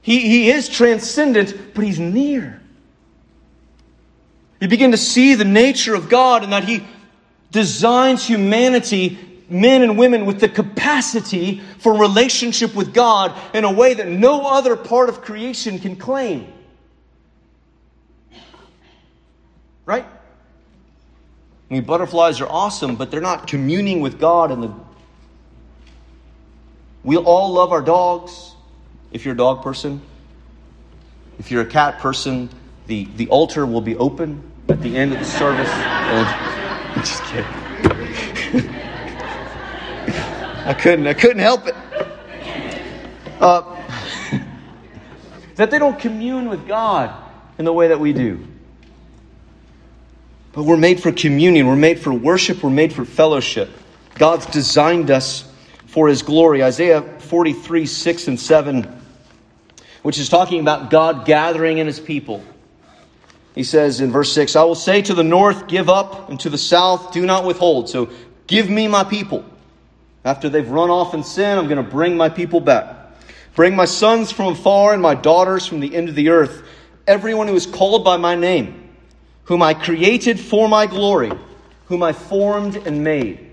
he, 0.00 0.20
he 0.20 0.50
is 0.50 0.68
transcendent, 0.68 1.74
but 1.74 1.84
he's 1.84 1.98
near. 1.98 2.60
You 4.60 4.68
begin 4.68 4.90
to 4.90 4.96
see 4.96 5.34
the 5.34 5.44
nature 5.44 5.94
of 5.94 6.08
God 6.08 6.42
and 6.42 6.52
that 6.52 6.64
he 6.64 6.84
designs 7.50 8.26
humanity, 8.26 9.18
men 9.50 9.82
and 9.82 9.98
women, 9.98 10.24
with 10.24 10.40
the 10.40 10.48
capacity 10.48 11.60
for 11.78 11.98
relationship 11.98 12.74
with 12.74 12.94
God 12.94 13.38
in 13.54 13.64
a 13.64 13.72
way 13.72 13.94
that 13.94 14.08
no 14.08 14.46
other 14.46 14.76
part 14.76 15.10
of 15.10 15.20
creation 15.20 15.78
can 15.78 15.96
claim. 15.96 16.50
Right? 19.84 20.06
I 21.70 21.74
mean, 21.74 21.84
butterflies 21.84 22.40
are 22.40 22.48
awesome, 22.48 22.96
but 22.96 23.10
they're 23.10 23.20
not 23.20 23.46
communing 23.46 24.00
with 24.00 24.18
God. 24.18 24.50
And 24.50 24.62
the 24.62 24.74
we 27.02 27.16
all 27.16 27.52
love 27.52 27.72
our 27.72 27.82
dogs. 27.82 28.54
If 29.12 29.24
you're 29.24 29.34
a 29.34 29.36
dog 29.36 29.62
person, 29.62 30.00
if 31.38 31.50
you're 31.50 31.62
a 31.62 31.66
cat 31.66 31.98
person, 31.98 32.48
the, 32.86 33.04
the 33.16 33.28
altar 33.28 33.64
will 33.66 33.80
be 33.80 33.96
open 33.96 34.42
at 34.68 34.80
the 34.82 34.96
end 34.96 35.12
of 35.12 35.18
the 35.18 35.24
service. 35.24 35.68
And, 35.68 36.26
I'm 36.94 37.00
just 37.00 37.22
kidding. 37.24 37.44
I 40.66 40.74
couldn't. 40.78 41.06
I 41.06 41.14
couldn't 41.14 41.40
help 41.40 41.66
it. 41.66 41.74
Uh, 43.40 43.82
that 45.56 45.70
they 45.70 45.78
don't 45.78 45.98
commune 45.98 46.48
with 46.48 46.66
God 46.66 47.14
in 47.58 47.64
the 47.64 47.72
way 47.72 47.88
that 47.88 48.00
we 48.00 48.12
do. 48.12 48.46
But 50.54 50.64
we're 50.64 50.76
made 50.76 51.02
for 51.02 51.10
communion, 51.10 51.66
we're 51.66 51.74
made 51.74 51.98
for 51.98 52.12
worship, 52.12 52.62
we're 52.62 52.70
made 52.70 52.92
for 52.92 53.04
fellowship. 53.04 53.70
God's 54.14 54.46
designed 54.46 55.10
us 55.10 55.50
for 55.86 56.06
His 56.08 56.22
glory. 56.22 56.62
Isaiah 56.62 57.02
43, 57.02 57.86
6 57.86 58.28
and 58.28 58.38
7, 58.40 59.00
which 60.02 60.18
is 60.18 60.28
talking 60.28 60.60
about 60.60 60.90
God 60.90 61.26
gathering 61.26 61.78
in 61.78 61.88
His 61.88 61.98
people. 61.98 62.44
He 63.56 63.64
says 63.64 64.00
in 64.00 64.12
verse 64.12 64.32
6, 64.32 64.54
I 64.54 64.62
will 64.62 64.76
say 64.76 65.02
to 65.02 65.14
the 65.14 65.24
north, 65.24 65.66
Give 65.66 65.88
up, 65.88 66.28
and 66.28 66.38
to 66.40 66.50
the 66.50 66.58
south, 66.58 67.12
Do 67.12 67.26
not 67.26 67.44
withhold. 67.44 67.88
So 67.88 68.10
give 68.46 68.70
me 68.70 68.86
my 68.86 69.02
people. 69.02 69.44
After 70.24 70.48
they've 70.48 70.68
run 70.68 70.88
off 70.88 71.14
in 71.14 71.24
sin, 71.24 71.58
I'm 71.58 71.66
going 71.66 71.84
to 71.84 71.90
bring 71.90 72.16
my 72.16 72.28
people 72.28 72.60
back. 72.60 72.96
Bring 73.56 73.74
my 73.74 73.84
sons 73.84 74.30
from 74.30 74.52
afar 74.52 74.92
and 74.92 75.02
my 75.02 75.14
daughters 75.14 75.66
from 75.66 75.80
the 75.80 75.94
end 75.94 76.08
of 76.08 76.14
the 76.14 76.30
earth, 76.30 76.62
everyone 77.06 77.48
who 77.48 77.54
is 77.54 77.66
called 77.66 78.04
by 78.04 78.16
my 78.16 78.36
name 78.36 78.83
whom 79.44 79.62
I 79.62 79.74
created 79.74 80.40
for 80.40 80.68
my 80.68 80.86
glory, 80.86 81.32
whom 81.86 82.02
I 82.02 82.12
formed 82.12 82.76
and 82.76 83.04
made. 83.04 83.50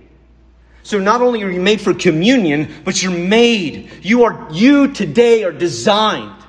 So 0.83 0.99
not 0.99 1.21
only 1.21 1.43
are 1.43 1.49
you 1.49 1.61
made 1.61 1.79
for 1.79 1.93
communion, 1.93 2.73
but 2.83 3.03
you're 3.03 3.11
made. 3.11 3.91
You 4.01 4.23
are 4.23 4.47
you 4.51 4.91
today 4.93 5.43
are 5.43 5.51
designed 5.51 6.43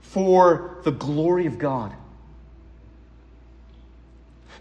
for 0.00 0.78
the 0.82 0.92
glory 0.92 1.46
of 1.46 1.58
God. 1.58 1.92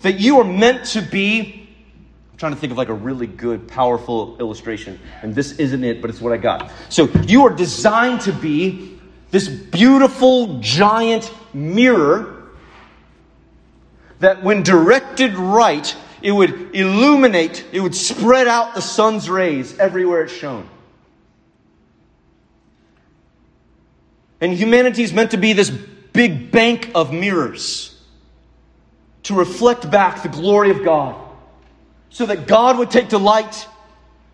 That 0.01 0.19
you 0.19 0.39
are 0.39 0.43
meant 0.43 0.85
to 0.88 1.01
be 1.01 1.61
I'm 2.35 2.38
trying 2.38 2.53
to 2.53 2.59
think 2.59 2.71
of 2.71 2.77
like 2.77 2.89
a 2.89 2.93
really 2.93 3.27
good, 3.27 3.65
powerful 3.65 4.38
illustration. 4.41 4.99
And 5.21 5.33
this 5.33 5.53
isn't 5.53 5.85
it, 5.85 6.01
but 6.01 6.09
it's 6.09 6.19
what 6.19 6.33
I 6.33 6.38
got. 6.38 6.69
So 6.89 7.05
you 7.25 7.45
are 7.45 7.49
designed 7.49 8.19
to 8.21 8.33
be 8.33 8.99
this 9.31 9.47
beautiful, 9.47 10.59
giant 10.59 11.33
mirror 11.53 12.34
that 14.25 14.41
when 14.41 14.63
directed 14.63 15.35
right, 15.35 15.95
it 16.23 16.31
would 16.31 16.75
illuminate, 16.75 17.63
it 17.71 17.79
would 17.79 17.93
spread 17.93 18.47
out 18.47 18.73
the 18.73 18.81
sun's 18.81 19.29
rays 19.29 19.77
everywhere 19.77 20.23
it 20.23 20.29
shone. 20.29 20.67
And 24.41 24.51
humanity 24.51 25.03
is 25.03 25.13
meant 25.13 25.29
to 25.31 25.38
be 25.38 25.53
this 25.53 25.69
big 25.69 26.49
bank 26.49 26.89
of 26.95 27.13
mirrors 27.13 28.01
to 29.21 29.35
reflect 29.35 29.91
back 29.91 30.23
the 30.23 30.29
glory 30.29 30.71
of 30.71 30.83
God, 30.83 31.15
so 32.09 32.25
that 32.25 32.47
God 32.47 32.79
would 32.79 32.89
take 32.89 33.09
delight 33.09 33.67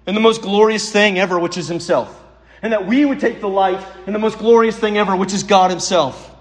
in 0.08 0.16
the 0.16 0.22
most 0.22 0.42
glorious 0.42 0.90
thing 0.90 1.20
ever, 1.20 1.38
which 1.38 1.58
is 1.58 1.68
Himself. 1.68 2.18
And 2.62 2.72
that 2.72 2.88
we 2.88 3.04
would 3.04 3.20
take 3.20 3.42
delight 3.42 3.86
in 4.08 4.14
the 4.14 4.20
most 4.20 4.38
glorious 4.38 4.80
thing 4.80 4.98
ever, 4.98 5.18
which 5.18 5.34
is 5.34 5.44
God 5.44 5.70
Himself. 5.70 6.34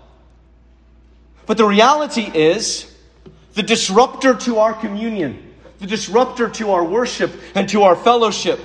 But 1.47 1.57
the 1.57 1.65
reality 1.65 2.31
is, 2.33 2.87
the 3.55 3.63
disruptor 3.63 4.35
to 4.35 4.59
our 4.59 4.73
communion, 4.75 5.55
the 5.79 5.87
disruptor 5.87 6.49
to 6.51 6.71
our 6.73 6.85
worship 6.85 7.33
and 7.55 7.69
to 7.71 7.83
our 7.83 7.97
fellowship, 7.97 8.61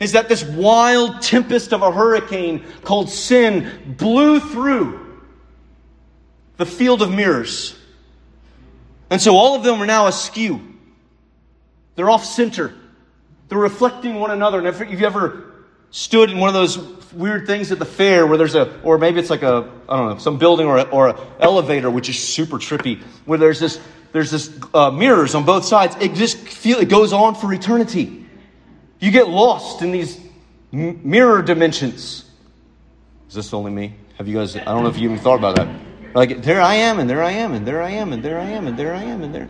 is 0.00 0.12
that 0.12 0.28
this 0.28 0.44
wild 0.44 1.22
tempest 1.22 1.72
of 1.72 1.82
a 1.82 1.90
hurricane 1.90 2.64
called 2.82 3.08
sin 3.08 3.94
blew 3.96 4.40
through 4.40 5.20
the 6.56 6.66
field 6.66 7.02
of 7.02 7.12
mirrors. 7.12 7.76
And 9.10 9.20
so 9.20 9.36
all 9.36 9.54
of 9.56 9.62
them 9.62 9.80
are 9.80 9.86
now 9.86 10.06
askew. 10.06 10.60
They're 11.94 12.10
off 12.10 12.24
center. 12.24 12.74
They're 13.48 13.58
reflecting 13.58 14.16
one 14.16 14.30
another. 14.30 14.58
And 14.58 14.66
if 14.66 14.80
you've 14.80 15.02
ever 15.02 15.52
stood 15.90 16.30
in 16.30 16.38
one 16.38 16.48
of 16.48 16.54
those 16.54 16.76
weird 17.12 17.46
things 17.46 17.70
at 17.70 17.78
the 17.78 17.84
fair 17.84 18.26
where 18.26 18.36
there's 18.36 18.56
a, 18.56 18.80
or 18.82 18.98
maybe 18.98 19.20
it's 19.20 19.30
like 19.30 19.42
a, 19.42 19.70
I 19.88 19.96
don't 19.96 20.08
know, 20.08 20.18
some 20.18 20.38
building 20.38 20.66
or, 20.66 20.78
a, 20.78 20.82
or 20.82 21.10
an 21.10 21.16
elevator, 21.38 21.90
which 21.90 22.08
is 22.08 22.20
super 22.20 22.56
trippy, 22.56 23.00
where 23.26 23.38
there's 23.38 23.60
this, 23.60 23.78
there's 24.14 24.30
this 24.30 24.48
uh, 24.72 24.92
mirrors 24.92 25.34
on 25.34 25.44
both 25.44 25.64
sides. 25.64 25.96
It 26.00 26.14
just 26.14 26.36
feel, 26.36 26.78
it 26.78 26.88
goes 26.88 27.12
on 27.12 27.34
for 27.34 27.52
eternity. 27.52 28.24
You 29.00 29.10
get 29.10 29.28
lost 29.28 29.82
in 29.82 29.90
these 29.90 30.20
m- 30.72 31.00
mirror 31.02 31.42
dimensions. 31.42 32.24
Is 33.28 33.34
this 33.34 33.52
only 33.52 33.72
me? 33.72 33.92
Have 34.18 34.28
you 34.28 34.36
guys, 34.36 34.54
I 34.54 34.62
don't 34.62 34.84
know 34.84 34.88
if 34.88 34.98
you 34.98 35.10
even 35.10 35.18
thought 35.18 35.40
about 35.40 35.56
that. 35.56 35.68
Like, 36.14 36.42
there 36.42 36.60
I 36.60 36.76
am, 36.76 37.00
and 37.00 37.10
there 37.10 37.24
I 37.24 37.32
am, 37.32 37.54
and 37.54 37.66
there 37.66 37.82
I 37.82 37.90
am, 37.90 38.12
and 38.12 38.22
there 38.22 38.38
I 38.38 38.44
am, 38.50 38.68
and 38.68 38.78
there 38.78 38.94
I 38.94 39.02
am, 39.02 39.24
and 39.24 39.34
there. 39.34 39.48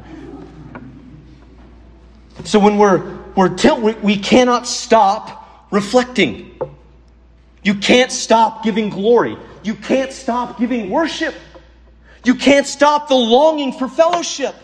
So 2.44 2.59
when 2.59 2.79
we're, 2.79 3.18
we're 3.37 3.55
tilt, 3.55 3.81
we, 3.81 3.92
we 3.92 4.16
cannot 4.16 4.66
stop 4.66 5.66
reflecting. 5.72 6.59
You 7.62 7.74
can't 7.74 8.11
stop 8.11 8.64
giving 8.64 8.88
glory. 8.88 9.37
You 9.62 9.74
can't 9.74 10.11
stop 10.11 10.59
giving 10.59 10.88
worship. 10.88 11.35
You 12.25 12.35
can't 12.35 12.67
stop 12.67 13.09
the 13.09 13.15
longing 13.15 13.73
for 13.73 13.89
fellowship. 13.89 14.55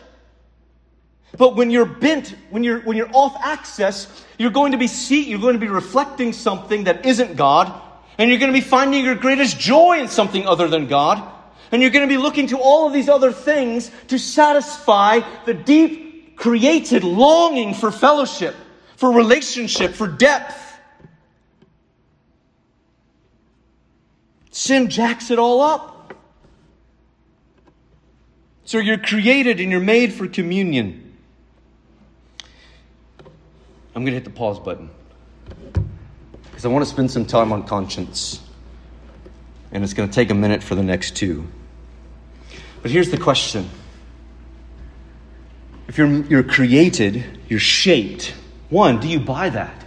But 1.37 1.57
when 1.57 1.71
you're 1.71 1.87
bent, 1.87 2.35
when 2.51 2.65
you're, 2.65 2.81
when 2.81 2.97
you're 2.97 3.11
off 3.13 3.37
access, 3.41 4.25
you're 4.39 4.51
going 4.51 4.73
to 4.73 4.79
be 4.79 4.87
see, 4.87 5.29
you're 5.29 5.39
going 5.39 5.55
to 5.55 5.61
be 5.61 5.69
reflecting 5.69 6.33
something 6.33 6.85
that 6.85 7.07
isn't 7.07 7.37
God, 7.37 7.73
and 8.19 8.31
you're 8.31 8.39
going 8.39 8.53
to 8.53 8.59
be 8.59 8.65
finding 8.65 9.05
your 9.05 9.15
greatest 9.15 9.59
joy 9.59 10.01
in 10.01 10.09
something 10.09 10.47
other 10.47 10.67
than 10.67 10.89
God, 10.89 11.23
and 11.71 11.81
you're 11.83 11.93
going 11.93 12.09
to 12.09 12.13
be 12.13 12.21
looking 12.21 12.49
to 12.49 12.59
all 12.59 12.87
of 12.87 12.93
these 12.93 13.09
other 13.09 13.33
things 13.33 13.91
to 14.09 14.19
satisfy 14.19 15.21
the 15.45 15.55
deep 15.55 16.37
created 16.37 17.05
longing 17.05 17.75
for 17.75 17.93
fellowship, 17.93 18.57
for 18.97 19.13
relationship, 19.13 19.93
for 19.93 20.09
depth. 20.09 20.57
Sin 24.51 24.89
jacks 24.89 25.31
it 25.31 25.39
all 25.39 25.61
up. 25.61 26.00
So 28.71 28.79
you're 28.79 28.99
created 28.99 29.59
and 29.59 29.69
you're 29.69 29.81
made 29.81 30.13
for 30.13 30.29
communion. 30.29 31.13
I'm 33.97 34.05
going 34.05 34.13
to 34.13 34.13
hit 34.13 34.23
the 34.23 34.31
pause 34.31 34.61
button 34.61 34.91
because 36.45 36.65
I 36.65 36.69
want 36.69 36.85
to 36.85 36.89
spend 36.89 37.11
some 37.11 37.27
time 37.27 37.53
on 37.53 37.67
conscience. 37.67 38.41
And 39.73 39.83
it's 39.83 39.93
going 39.93 40.09
to 40.09 40.15
take 40.15 40.31
a 40.31 40.37
minute 40.37 40.63
for 40.63 40.77
the 40.77 40.85
next 40.85 41.17
two. 41.17 41.49
But 42.81 42.93
here's 42.93 43.11
the 43.11 43.19
question 43.19 43.69
If 45.89 45.99
you're, 45.99 46.25
you're 46.27 46.45
created, 46.45 47.25
you're 47.49 47.59
shaped, 47.59 48.35
one, 48.69 49.01
do 49.01 49.09
you 49.09 49.19
buy 49.19 49.51
that? 49.51 49.85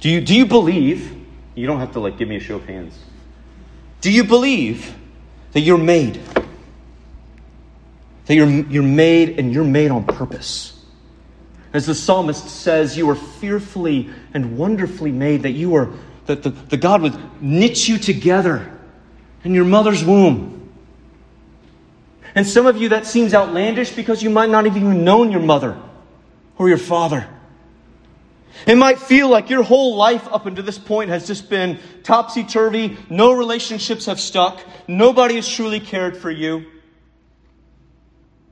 Do 0.00 0.10
you, 0.10 0.20
do 0.20 0.36
you 0.36 0.44
believe? 0.44 1.10
You 1.54 1.66
don't 1.66 1.80
have 1.80 1.92
to 1.92 2.00
like 2.00 2.18
give 2.18 2.28
me 2.28 2.36
a 2.36 2.40
show 2.40 2.56
of 2.56 2.66
hands. 2.66 2.98
Do 4.02 4.12
you 4.12 4.24
believe 4.24 4.94
that 5.52 5.60
you're 5.60 5.78
made? 5.78 6.20
That 8.26 8.34
you're, 8.34 8.48
you're 8.48 8.82
made 8.82 9.38
and 9.38 9.52
you're 9.52 9.64
made 9.64 9.90
on 9.90 10.04
purpose. 10.04 10.78
As 11.72 11.86
the 11.86 11.94
psalmist 11.94 12.48
says, 12.48 12.96
you 12.96 13.08
are 13.08 13.14
fearfully 13.14 14.10
and 14.34 14.58
wonderfully 14.58 15.10
made, 15.10 15.42
that 15.42 15.52
you 15.52 15.74
are, 15.74 15.90
that 16.26 16.42
the, 16.42 16.50
the 16.50 16.76
God 16.76 17.02
would 17.02 17.16
knit 17.42 17.88
you 17.88 17.98
together 17.98 18.78
in 19.44 19.54
your 19.54 19.64
mother's 19.64 20.04
womb. 20.04 20.70
And 22.34 22.46
some 22.46 22.66
of 22.66 22.76
you, 22.76 22.90
that 22.90 23.06
seems 23.06 23.34
outlandish 23.34 23.92
because 23.92 24.22
you 24.22 24.30
might 24.30 24.50
not 24.50 24.64
have 24.64 24.76
even 24.76 25.04
known 25.04 25.30
your 25.30 25.40
mother 25.40 25.76
or 26.56 26.68
your 26.68 26.78
father. 26.78 27.28
It 28.66 28.76
might 28.76 28.98
feel 28.98 29.28
like 29.28 29.50
your 29.50 29.62
whole 29.62 29.96
life 29.96 30.26
up 30.28 30.46
until 30.46 30.64
this 30.64 30.78
point 30.78 31.10
has 31.10 31.26
just 31.26 31.48
been 31.48 31.78
topsy 32.02 32.44
turvy. 32.44 32.96
No 33.10 33.32
relationships 33.32 34.06
have 34.06 34.20
stuck. 34.20 34.60
Nobody 34.86 35.36
has 35.36 35.48
truly 35.48 35.80
cared 35.80 36.16
for 36.16 36.30
you. 36.30 36.66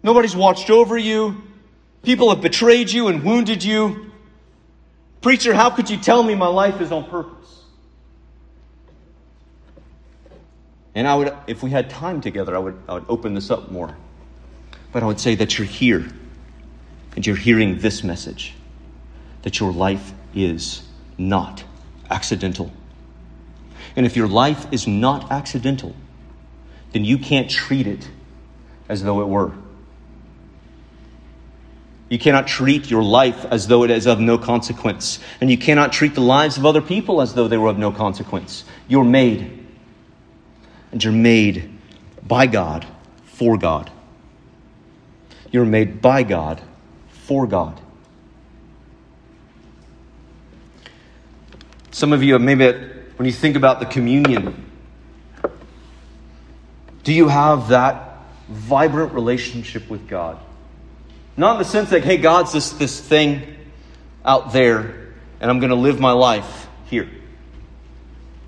Nobody's 0.03 0.35
watched 0.35 0.71
over 0.71 0.97
you. 0.97 1.43
People 2.03 2.31
have 2.31 2.41
betrayed 2.41 2.91
you 2.91 3.09
and 3.09 3.23
wounded 3.23 3.63
you. 3.63 4.11
Preacher, 5.21 5.55
how 5.55 5.71
could 5.71 5.91
you 5.91 5.99
tell 5.99 6.23
me 6.23 6.35
my 6.35 6.47
life 6.47 6.81
is 6.81 6.91
on 6.91 7.05
purpose? 7.05 7.63
And 10.95 11.07
I 11.07 11.15
would, 11.15 11.37
if 11.47 11.63
we 11.63 11.71
had 11.71 11.91
time 11.91 12.21
together, 12.21 12.57
I 12.57 12.59
would, 12.59 12.83
I 12.89 12.95
would 12.95 13.05
open 13.09 13.35
this 13.35 13.51
up 13.51 13.71
more. 13.71 13.97
But 14.93 15.03
I 15.03 15.07
would 15.07 15.21
say 15.21 15.35
that 15.37 15.59
you're 15.59 15.67
here 15.67 16.09
and 17.15 17.27
you're 17.27 17.37
hearing 17.37 17.79
this 17.79 18.03
message 18.03 18.55
that 19.42 19.61
your 19.61 19.72
life 19.72 20.12
is 20.35 20.83
not 21.18 21.64
accidental. 22.11 22.72
And 23.96 24.07
if 24.07 24.16
your 24.16 24.29
life 24.29 24.72
is 24.72 24.87
not 24.87 25.31
accidental, 25.31 25.94
then 26.92 27.05
you 27.05 27.18
can't 27.18 27.50
treat 27.50 27.87
it 27.87 28.09
as 28.88 29.03
though 29.03 29.20
it 29.20 29.29
were. 29.29 29.53
You 32.09 32.18
cannot 32.18 32.48
treat 32.48 32.90
your 32.90 33.05
life 33.05 33.44
as 33.44 33.68
though 33.68 33.85
it 33.85 33.90
is 33.90 34.07
of 34.07 34.18
no 34.18 34.37
consequence. 34.37 35.20
And 35.40 35.48
you 35.48 35.57
cannot 35.57 35.92
treat 35.92 36.14
the 36.14 36.20
lives 36.20 36.59
of 36.59 36.66
other 36.66 36.83
people 36.83 37.20
as 37.20 37.35
though 37.35 37.46
they 37.46 37.57
were 37.57 37.68
of 37.68 37.79
no 37.79 37.92
consequence. 37.92 38.64
You're 38.88 39.05
made. 39.05 39.64
And 40.90 41.03
you're 41.03 41.12
made 41.12 41.79
by 42.26 42.48
God 42.48 42.85
for 43.24 43.57
God. 43.57 43.92
You're 45.53 45.64
made 45.64 46.03
by 46.03 46.24
God 46.24 46.61
for 47.11 47.46
God. 47.46 47.81
Some 51.90 52.12
of 52.12 52.22
you, 52.22 52.38
maybe 52.38 52.72
when 53.16 53.26
you 53.26 53.33
think 53.33 53.57
about 53.57 53.81
the 53.81 53.87
communion, 53.87 54.70
do 57.03 57.12
you 57.12 57.29
have 57.29 57.68
that 57.68 58.18
vibrant 58.48 59.12
relationship 59.12 59.88
with 59.90 60.09
God? 60.09 60.38
Not 61.37 61.53
in 61.53 61.59
the 61.59 61.64
sense 61.64 61.90
that, 61.90 62.05
hey, 62.05 62.16
God's 62.16 62.53
this, 62.53 62.70
this 62.72 63.00
thing 63.00 63.57
out 64.24 64.53
there, 64.53 65.12
and 65.40 65.50
I'm 65.50 65.59
going 65.59 65.70
to 65.70 65.76
live 65.76 65.98
my 65.98 66.12
life 66.12 66.68
here. 66.87 67.09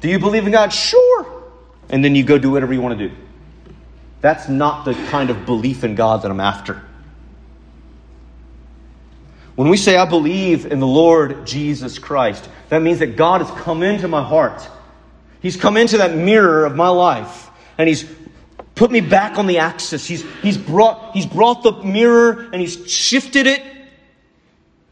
Do 0.01 0.09
you 0.09 0.19
believe 0.19 0.47
in 0.47 0.53
God? 0.53 0.73
Sure. 0.73 1.43
And 1.89 2.05
then 2.05 2.15
you 2.15 2.25
go 2.25 2.39
do 2.39 2.51
whatever 2.51 2.73
you 2.73 2.81
want 2.81 2.99
to 2.99 3.09
do. 3.09 3.15
That's 4.21 4.49
not 4.49 4.85
the 4.85 4.95
kind 4.95 5.31
of 5.31 5.47
belief 5.47 5.85
in 5.85 5.95
God 5.95 6.23
that 6.23 6.31
I'm 6.31 6.41
after. 6.41 6.83
When 9.55 9.69
we 9.69 9.77
say, 9.77 9.97
I 9.97 10.09
believe 10.09 10.67
in 10.67 10.81
the 10.81 10.87
Lord 10.87 11.47
Jesus 11.47 11.99
Christ, 11.99 12.49
that 12.71 12.81
means 12.81 13.01
that 13.01 13.17
God 13.17 13.43
has 13.43 13.51
come 13.63 13.83
into 13.83 14.09
my 14.09 14.23
heart. 14.23 14.67
He's 15.41 15.57
come 15.57 15.77
into 15.77 15.99
that 15.99 16.17
mirror 16.17 16.65
of 16.65 16.75
my 16.75 16.89
life, 16.89 17.51
and 17.77 17.89
He's 17.89 18.05
put 18.75 18.91
me 18.91 19.01
back 19.01 19.39
on 19.39 19.47
the 19.47 19.59
axis. 19.59 20.07
He's, 20.07 20.25
he's, 20.41 20.57
brought, 20.57 21.15
he's 21.15 21.27
brought 21.27 21.63
the 21.63 21.73
mirror 21.83 22.49
and 22.53 22.61
He's 22.61 22.91
shifted 22.91 23.47
it 23.47 23.63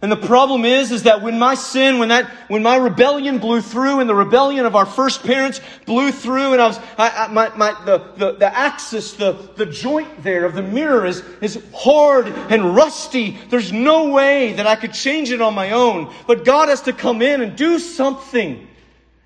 and 0.02 0.10
the 0.10 0.16
problem 0.16 0.64
is, 0.64 0.92
is 0.92 1.02
that 1.02 1.20
when 1.20 1.38
my 1.38 1.54
sin, 1.54 1.98
when 1.98 2.08
that, 2.08 2.30
when 2.48 2.62
my 2.62 2.76
rebellion 2.76 3.36
blew 3.36 3.60
through 3.60 4.00
and 4.00 4.08
the 4.08 4.14
rebellion 4.14 4.64
of 4.64 4.74
our 4.74 4.86
first 4.86 5.22
parents 5.22 5.60
blew 5.84 6.10
through 6.10 6.54
and 6.54 6.62
I 6.62 6.66
was, 6.68 6.78
I, 6.96 7.10
I, 7.10 7.26
my, 7.28 7.54
my, 7.54 7.84
the, 7.84 7.98
the, 8.16 8.32
the 8.32 8.56
axis, 8.56 9.12
the, 9.12 9.32
the 9.56 9.66
joint 9.66 10.22
there 10.22 10.46
of 10.46 10.54
the 10.54 10.62
mirror 10.62 11.04
is, 11.04 11.22
is 11.42 11.62
hard 11.74 12.28
and 12.28 12.74
rusty. 12.74 13.36
There's 13.50 13.72
no 13.72 14.08
way 14.08 14.54
that 14.54 14.66
I 14.66 14.74
could 14.74 14.94
change 14.94 15.32
it 15.32 15.42
on 15.42 15.54
my 15.54 15.72
own. 15.72 16.14
But 16.26 16.46
God 16.46 16.70
has 16.70 16.80
to 16.82 16.94
come 16.94 17.20
in 17.20 17.42
and 17.42 17.54
do 17.54 17.78
something. 17.78 18.66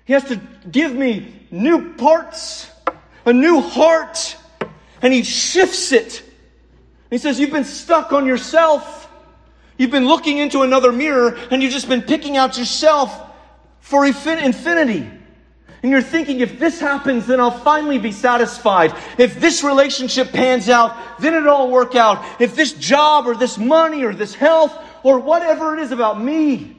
He 0.03 0.11
has 0.11 0.25
to 0.25 0.41
give 0.69 0.93
me 0.93 1.33
new 1.51 1.93
parts, 1.93 2.69
a 3.25 3.31
new 3.31 3.61
heart, 3.61 4.35
and 5.01 5.13
He 5.13 5.23
shifts 5.23 5.93
it. 5.93 6.21
He 7.09 7.17
says, 7.17 7.39
you've 7.39 7.51
been 7.51 7.63
stuck 7.63 8.11
on 8.11 8.25
yourself. 8.25 9.04
You've 9.77 9.91
been 9.91 10.07
looking 10.07 10.37
into 10.37 10.61
another 10.61 10.91
mirror 10.91 11.37
and 11.51 11.61
you've 11.61 11.73
just 11.73 11.89
been 11.89 12.01
picking 12.01 12.37
out 12.37 12.57
yourself 12.57 13.31
for 13.79 14.05
infinity. 14.05 15.09
And 15.83 15.91
you're 15.91 16.01
thinking, 16.01 16.39
if 16.39 16.57
this 16.57 16.79
happens, 16.79 17.27
then 17.27 17.39
I'll 17.39 17.51
finally 17.51 17.99
be 17.99 18.11
satisfied. 18.11 18.95
If 19.19 19.39
this 19.39 19.63
relationship 19.63 20.31
pans 20.31 20.67
out, 20.67 21.19
then 21.19 21.35
it'll 21.35 21.49
all 21.49 21.69
work 21.69 21.93
out. 21.93 22.25
If 22.41 22.55
this 22.55 22.73
job 22.73 23.27
or 23.27 23.35
this 23.35 23.59
money 23.59 24.03
or 24.03 24.11
this 24.11 24.33
health 24.33 24.75
or 25.03 25.19
whatever 25.19 25.77
it 25.77 25.83
is 25.83 25.91
about 25.91 26.19
me, 26.19 26.75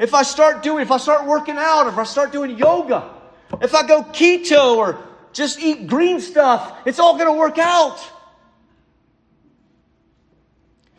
if 0.00 0.12
I 0.12 0.22
start 0.22 0.64
doing, 0.64 0.82
if 0.82 0.90
I 0.90 0.96
start 0.96 1.26
working 1.26 1.54
out, 1.56 1.86
if 1.86 1.96
I 1.98 2.02
start 2.02 2.32
doing 2.32 2.58
yoga, 2.58 3.08
if 3.62 3.74
I 3.74 3.86
go 3.86 4.02
keto 4.02 4.76
or 4.76 4.98
just 5.32 5.60
eat 5.60 5.86
green 5.86 6.20
stuff, 6.20 6.78
it's 6.84 6.98
all 6.98 7.14
going 7.14 7.32
to 7.32 7.38
work 7.38 7.58
out. 7.58 8.00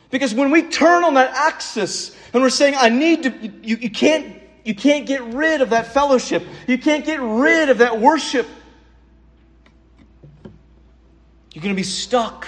Because 0.10 0.34
when 0.34 0.52
we 0.52 0.64
turn 0.64 1.04
on 1.04 1.16
that 1.16 1.32
axis 1.34 2.16
and 2.34 2.42
we're 2.42 2.50
saying, 2.50 2.76
I 2.78 2.90
need 2.90 3.24
to, 3.24 3.30
you, 3.62 3.78
you, 3.78 3.90
can't, 3.90 4.42
you 4.64 4.74
can't 4.74 5.06
get 5.06 5.22
rid 5.24 5.62
of 5.62 5.72
that 5.72 5.94
fellowship. 5.94 6.44
You 6.68 6.78
can't 6.78 7.06
get 7.06 7.20
rid 7.20 7.70
of 7.70 7.80
that 7.80 8.00
worship. 8.00 8.48
You're 11.54 11.64
going 11.64 11.76
to 11.76 11.80
be 11.80 11.84
stuck. 11.84 12.48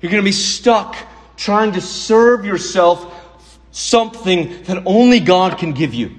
You're 0.00 0.10
going 0.12 0.22
to 0.22 0.28
be 0.28 0.32
stuck 0.32 0.96
trying 1.36 1.72
to 1.72 1.80
serve 1.80 2.44
yourself 2.44 3.14
something 3.70 4.62
that 4.64 4.82
only 4.86 5.20
God 5.20 5.58
can 5.58 5.72
give 5.72 5.94
you. 5.94 6.14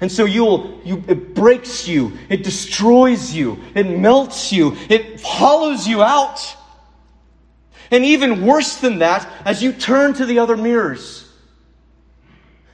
And 0.00 0.10
so 0.10 0.24
you'll, 0.24 0.80
you, 0.84 1.04
it 1.06 1.34
breaks 1.34 1.86
you, 1.86 2.18
it 2.28 2.42
destroys 2.42 3.32
you, 3.32 3.62
it 3.74 3.84
melts 3.84 4.52
you, 4.52 4.76
it 4.88 5.20
hollows 5.22 5.86
you 5.86 6.02
out. 6.02 6.56
And 7.92 8.06
even 8.06 8.46
worse 8.46 8.76
than 8.76 9.00
that, 9.00 9.30
as 9.44 9.62
you 9.62 9.70
turn 9.70 10.14
to 10.14 10.24
the 10.24 10.38
other 10.38 10.56
mirrors, 10.56 11.30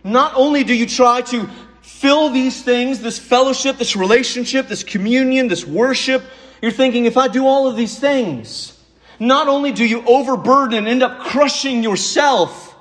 not 0.05 0.33
only 0.37 0.63
do 0.63 0.73
you 0.73 0.87
try 0.87 1.23
to 1.23 1.51
fill 1.83 2.31
these 2.31 2.63
things, 2.63 3.01
this 3.01 3.19
fellowship, 3.19 3.79
this 3.79 3.97
relationship, 3.97 4.69
this 4.69 4.85
communion, 4.85 5.49
this 5.49 5.67
worship, 5.67 6.23
you're 6.63 6.71
thinking, 6.71 7.05
if 7.05 7.17
I 7.17 7.27
do 7.27 7.47
all 7.47 7.67
of 7.67 7.77
these 7.77 7.99
things, 7.99 8.81
not 9.19 9.49
only 9.49 9.73
do 9.73 9.85
you 9.85 10.05
overburden 10.07 10.79
and 10.79 10.87
end 10.87 11.03
up 11.03 11.19
crushing 11.19 11.83
yourself, 11.83 12.77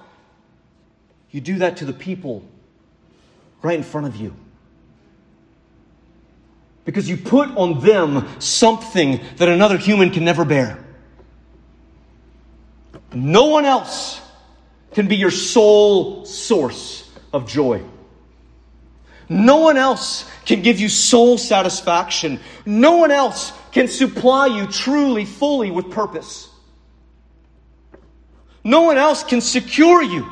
you 1.31 1.41
do 1.41 1.57
that 1.57 1.77
to 1.77 1.85
the 1.85 1.93
people 1.93 2.45
right 3.63 3.77
in 3.77 3.83
front 3.83 4.05
of 4.05 4.15
you. 4.15 4.35
Because 6.85 7.09
you 7.09 7.17
put 7.17 7.49
on 7.57 7.83
them 7.83 8.27
something 8.39 9.21
that 9.37 9.49
another 9.49 9.77
human 9.77 10.11
can 10.11 10.23
never 10.23 10.45
bear. 10.45 10.86
No 13.13 13.45
one 13.45 13.65
else 13.65 14.21
can 14.93 15.07
be 15.07 15.15
your 15.15 15.31
sole 15.31 16.25
source 16.25 17.09
of 17.33 17.47
joy. 17.47 17.83
No 19.29 19.57
one 19.57 19.77
else 19.77 20.29
can 20.45 20.61
give 20.61 20.79
you 20.79 20.89
soul 20.89 21.37
satisfaction. 21.37 22.39
No 22.65 22.97
one 22.97 23.11
else 23.11 23.51
can 23.71 23.87
supply 23.87 24.47
you 24.47 24.67
truly, 24.67 25.25
fully 25.25 25.69
with 25.69 25.91
purpose. 25.91 26.49
No 28.63 28.81
one 28.81 28.97
else 28.97 29.23
can 29.23 29.41
secure 29.41 30.01
you. 30.01 30.27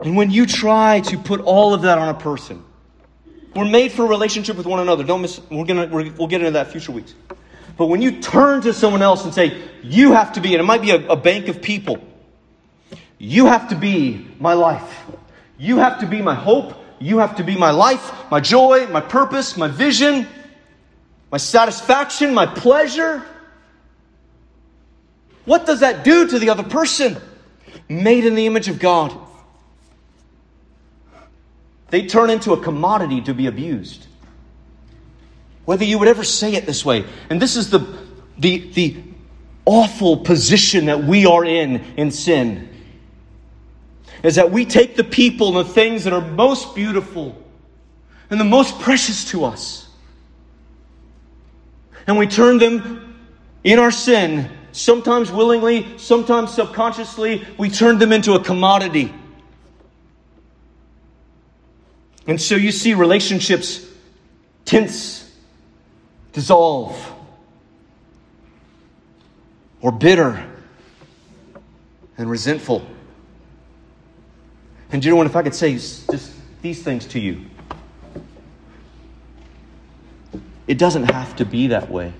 And 0.00 0.16
when 0.16 0.30
you 0.30 0.46
try 0.46 1.00
to 1.00 1.18
put 1.18 1.40
all 1.40 1.74
of 1.74 1.82
that 1.82 1.98
on 1.98 2.08
a 2.08 2.18
person, 2.18 2.64
we're 3.54 3.68
made 3.68 3.92
for 3.92 4.04
a 4.04 4.08
relationship 4.08 4.56
with 4.56 4.66
one 4.66 4.80
another. 4.80 5.04
Don't 5.04 5.22
miss. 5.22 5.40
We're 5.50 5.64
gonna. 5.64 5.86
we 5.86 6.10
will 6.10 6.26
get 6.26 6.40
into 6.40 6.52
that 6.52 6.70
future 6.70 6.92
weeks. 6.92 7.14
But 7.80 7.86
when 7.86 8.02
you 8.02 8.20
turn 8.20 8.60
to 8.60 8.74
someone 8.74 9.00
else 9.00 9.24
and 9.24 9.32
say, 9.32 9.58
"You 9.82 10.12
have 10.12 10.34
to 10.34 10.42
be," 10.42 10.52
and 10.52 10.60
it 10.60 10.64
might 10.64 10.82
be 10.82 10.90
a, 10.90 11.12
a 11.12 11.16
bank 11.16 11.48
of 11.48 11.62
people. 11.62 11.96
You 13.16 13.46
have 13.46 13.70
to 13.70 13.74
be 13.74 14.28
my 14.38 14.52
life. 14.52 15.06
You 15.56 15.78
have 15.78 16.00
to 16.00 16.06
be 16.06 16.20
my 16.20 16.34
hope. 16.34 16.74
You 16.98 17.20
have 17.20 17.36
to 17.36 17.42
be 17.42 17.56
my 17.56 17.70
life, 17.70 18.12
my 18.30 18.38
joy, 18.38 18.86
my 18.88 19.00
purpose, 19.00 19.56
my 19.56 19.68
vision, 19.68 20.28
my 21.32 21.38
satisfaction, 21.38 22.34
my 22.34 22.44
pleasure. 22.44 23.22
What 25.46 25.64
does 25.64 25.80
that 25.80 26.04
do 26.04 26.28
to 26.28 26.38
the 26.38 26.50
other 26.50 26.64
person? 26.64 27.16
Made 27.88 28.26
in 28.26 28.34
the 28.34 28.44
image 28.44 28.68
of 28.68 28.78
God. 28.78 29.16
They 31.88 32.04
turn 32.04 32.28
into 32.28 32.52
a 32.52 32.60
commodity 32.60 33.22
to 33.22 33.32
be 33.32 33.46
abused. 33.46 34.06
Whether 35.70 35.84
you 35.84 36.00
would 36.00 36.08
ever 36.08 36.24
say 36.24 36.54
it 36.54 36.66
this 36.66 36.84
way. 36.84 37.04
And 37.28 37.40
this 37.40 37.54
is 37.54 37.70
the, 37.70 37.86
the, 38.36 38.58
the 38.72 38.96
awful 39.64 40.16
position 40.16 40.86
that 40.86 41.04
we 41.04 41.26
are 41.26 41.44
in 41.44 41.76
in 41.96 42.10
sin. 42.10 42.68
Is 44.24 44.34
that 44.34 44.50
we 44.50 44.64
take 44.64 44.96
the 44.96 45.04
people 45.04 45.56
and 45.56 45.68
the 45.68 45.72
things 45.72 46.02
that 46.02 46.12
are 46.12 46.20
most 46.20 46.74
beautiful 46.74 47.40
and 48.30 48.40
the 48.40 48.44
most 48.44 48.80
precious 48.80 49.30
to 49.30 49.44
us. 49.44 49.88
And 52.04 52.18
we 52.18 52.26
turn 52.26 52.58
them 52.58 53.16
in 53.62 53.78
our 53.78 53.92
sin, 53.92 54.50
sometimes 54.72 55.30
willingly, 55.30 55.96
sometimes 55.98 56.52
subconsciously, 56.52 57.46
we 57.58 57.70
turn 57.70 58.00
them 58.00 58.10
into 58.10 58.32
a 58.32 58.42
commodity. 58.42 59.14
And 62.26 62.40
so 62.40 62.56
you 62.56 62.72
see 62.72 62.94
relationships 62.94 63.86
tense, 64.64 65.19
dissolve, 66.32 67.14
or 69.80 69.92
bitter 69.92 70.46
and 72.18 72.30
resentful. 72.30 72.84
And 74.92 75.04
you 75.04 75.10
know 75.10 75.16
what? 75.16 75.26
If 75.26 75.36
I 75.36 75.42
could 75.42 75.54
say 75.54 75.72
just 75.74 76.34
these 76.62 76.82
things 76.82 77.06
to 77.06 77.20
you, 77.20 77.46
it 80.66 80.78
doesn't 80.78 81.10
have 81.10 81.36
to 81.36 81.44
be 81.44 81.68
that 81.68 81.90
way. 81.90 82.12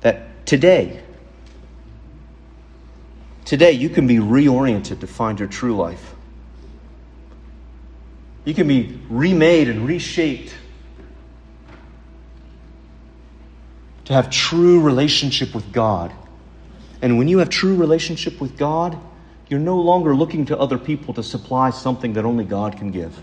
That 0.00 0.46
today, 0.46 1.02
Today, 3.48 3.72
you 3.72 3.88
can 3.88 4.06
be 4.06 4.16
reoriented 4.16 5.00
to 5.00 5.06
find 5.06 5.38
your 5.38 5.48
true 5.48 5.74
life. 5.74 6.14
You 8.48 8.54
can 8.54 8.66
be 8.66 8.98
remade 9.10 9.68
and 9.68 9.86
reshaped 9.86 10.54
to 14.06 14.14
have 14.14 14.30
true 14.30 14.80
relationship 14.80 15.54
with 15.54 15.70
God. 15.70 16.14
And 17.02 17.18
when 17.18 17.28
you 17.28 17.40
have 17.40 17.50
true 17.50 17.76
relationship 17.76 18.40
with 18.40 18.56
God, 18.56 18.98
you're 19.50 19.60
no 19.60 19.78
longer 19.78 20.16
looking 20.16 20.46
to 20.46 20.56
other 20.58 20.78
people 20.78 21.12
to 21.12 21.22
supply 21.22 21.68
something 21.68 22.14
that 22.14 22.24
only 22.24 22.44
God 22.44 22.78
can 22.78 22.90
give. 22.90 23.20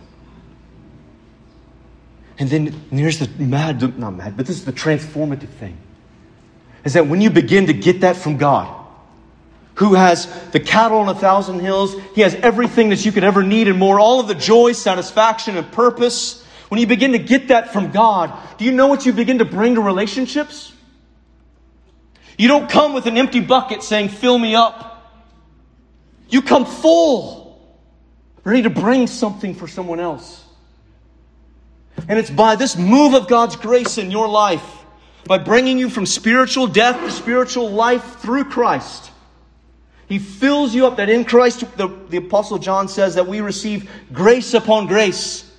And 2.38 2.48
then 2.48 2.68
and 2.92 3.00
here's 3.00 3.18
the 3.18 3.28
mad, 3.44 3.98
not 3.98 4.14
mad, 4.14 4.38
but 4.38 4.46
this 4.46 4.58
is 4.58 4.66
the 4.66 4.74
transformative 4.74 5.50
thing. 5.50 5.76
Is 6.84 6.94
that 6.94 7.08
when 7.08 7.20
you 7.20 7.32
begin 7.32 7.66
to 7.66 7.74
get 7.74 8.02
that 8.02 8.16
from 8.16 8.38
God, 8.38 8.85
who 9.76 9.94
has 9.94 10.28
the 10.52 10.60
cattle 10.60 11.00
on 11.00 11.10
a 11.10 11.16
thousand 11.16 11.60
hills. 11.60 11.96
He 12.14 12.22
has 12.22 12.34
everything 12.36 12.90
that 12.90 13.06
you 13.06 13.12
could 13.12 13.24
ever 13.24 13.44
need 13.44 13.68
and 13.68 13.78
more, 13.78 14.00
all 14.00 14.20
of 14.20 14.28
the 14.28 14.36
joy, 14.36 14.72
satisfaction, 14.72 15.58
and 15.58 15.70
purpose. 15.72 16.44
When 16.70 16.80
you 16.80 16.88
begin 16.88 17.12
to 17.12 17.20
get 17.20 17.50
that 17.50 17.72
from 17.72 17.92
God, 17.92 18.34
do 18.58 18.66
you 18.66 18.72
know 18.72 18.88
what 18.88 19.06
you 19.06 19.14
begin 19.14 19.40
to 19.40 19.46
bring 19.46 19.76
to 19.76 19.82
relationships? 19.82 20.74
You 22.38 22.48
don't 22.48 22.70
come 22.70 22.94
with 22.94 23.06
an 23.06 23.18
empty 23.18 23.42
bucket 23.42 23.84
saying, 23.84 24.10
Fill 24.10 24.38
me 24.38 24.56
up. 24.56 24.94
You 26.30 26.42
come 26.42 26.66
full, 26.66 27.62
ready 28.44 28.64
to 28.64 28.70
bring 28.70 29.08
something 29.08 29.54
for 29.54 29.68
someone 29.68 30.00
else. 30.00 30.44
And 32.08 32.18
it's 32.18 32.30
by 32.30 32.56
this 32.56 32.78
move 32.78 33.14
of 33.14 33.28
God's 33.28 33.56
grace 33.56 33.98
in 33.98 34.10
your 34.10 34.28
life, 34.28 34.66
by 35.26 35.38
bringing 35.38 35.78
you 35.78 35.90
from 35.90 36.06
spiritual 36.06 36.68
death 36.68 37.00
to 37.02 37.12
spiritual 37.12 37.70
life 37.70 38.20
through 38.20 38.46
Christ 38.46 39.12
he 40.08 40.20
fills 40.20 40.76
you 40.76 40.86
up 40.86 40.98
that 40.98 41.10
in 41.10 41.26
Christ, 41.26 41.62
the, 41.78 41.88
the 42.10 42.18
Apostle 42.18 42.60
John 42.60 42.88
says 42.88 43.16
that 43.16 43.26
we 43.26 43.42
receive 43.42 43.90
grace 44.14 44.54
upon 44.54 44.88
grace. 44.88 45.52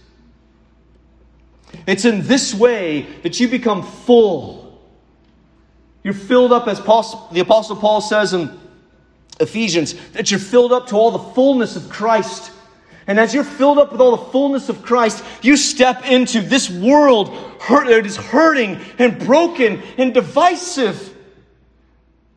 It's 1.86 2.04
in 2.04 2.26
this 2.26 2.54
way 2.54 3.02
that 3.22 3.40
you 3.40 3.48
become 3.48 3.82
full. 3.82 4.80
You're 6.04 6.14
filled 6.14 6.52
up, 6.52 6.68
as 6.68 6.78
Paul, 6.78 7.28
the 7.32 7.40
Apostle 7.40 7.76
Paul 7.76 8.00
says 8.00 8.32
in 8.32 8.58
Ephesians, 9.40 9.94
that 10.10 10.30
you're 10.30 10.38
filled 10.38 10.72
up 10.72 10.86
to 10.88 10.96
all 10.96 11.10
the 11.10 11.34
fullness 11.34 11.74
of 11.74 11.88
Christ. 11.88 12.52
And 13.08 13.18
as 13.18 13.34
you're 13.34 13.44
filled 13.44 13.78
up 13.78 13.90
with 13.90 14.00
all 14.00 14.16
the 14.16 14.30
fullness 14.30 14.68
of 14.68 14.82
Christ, 14.82 15.24
you 15.42 15.56
step 15.56 16.06
into 16.08 16.40
this 16.40 16.70
world 16.70 17.36
that 17.68 18.06
is 18.06 18.16
hurting 18.16 18.80
and 18.98 19.18
broken 19.18 19.82
and 19.98 20.14
divisive 20.14 21.15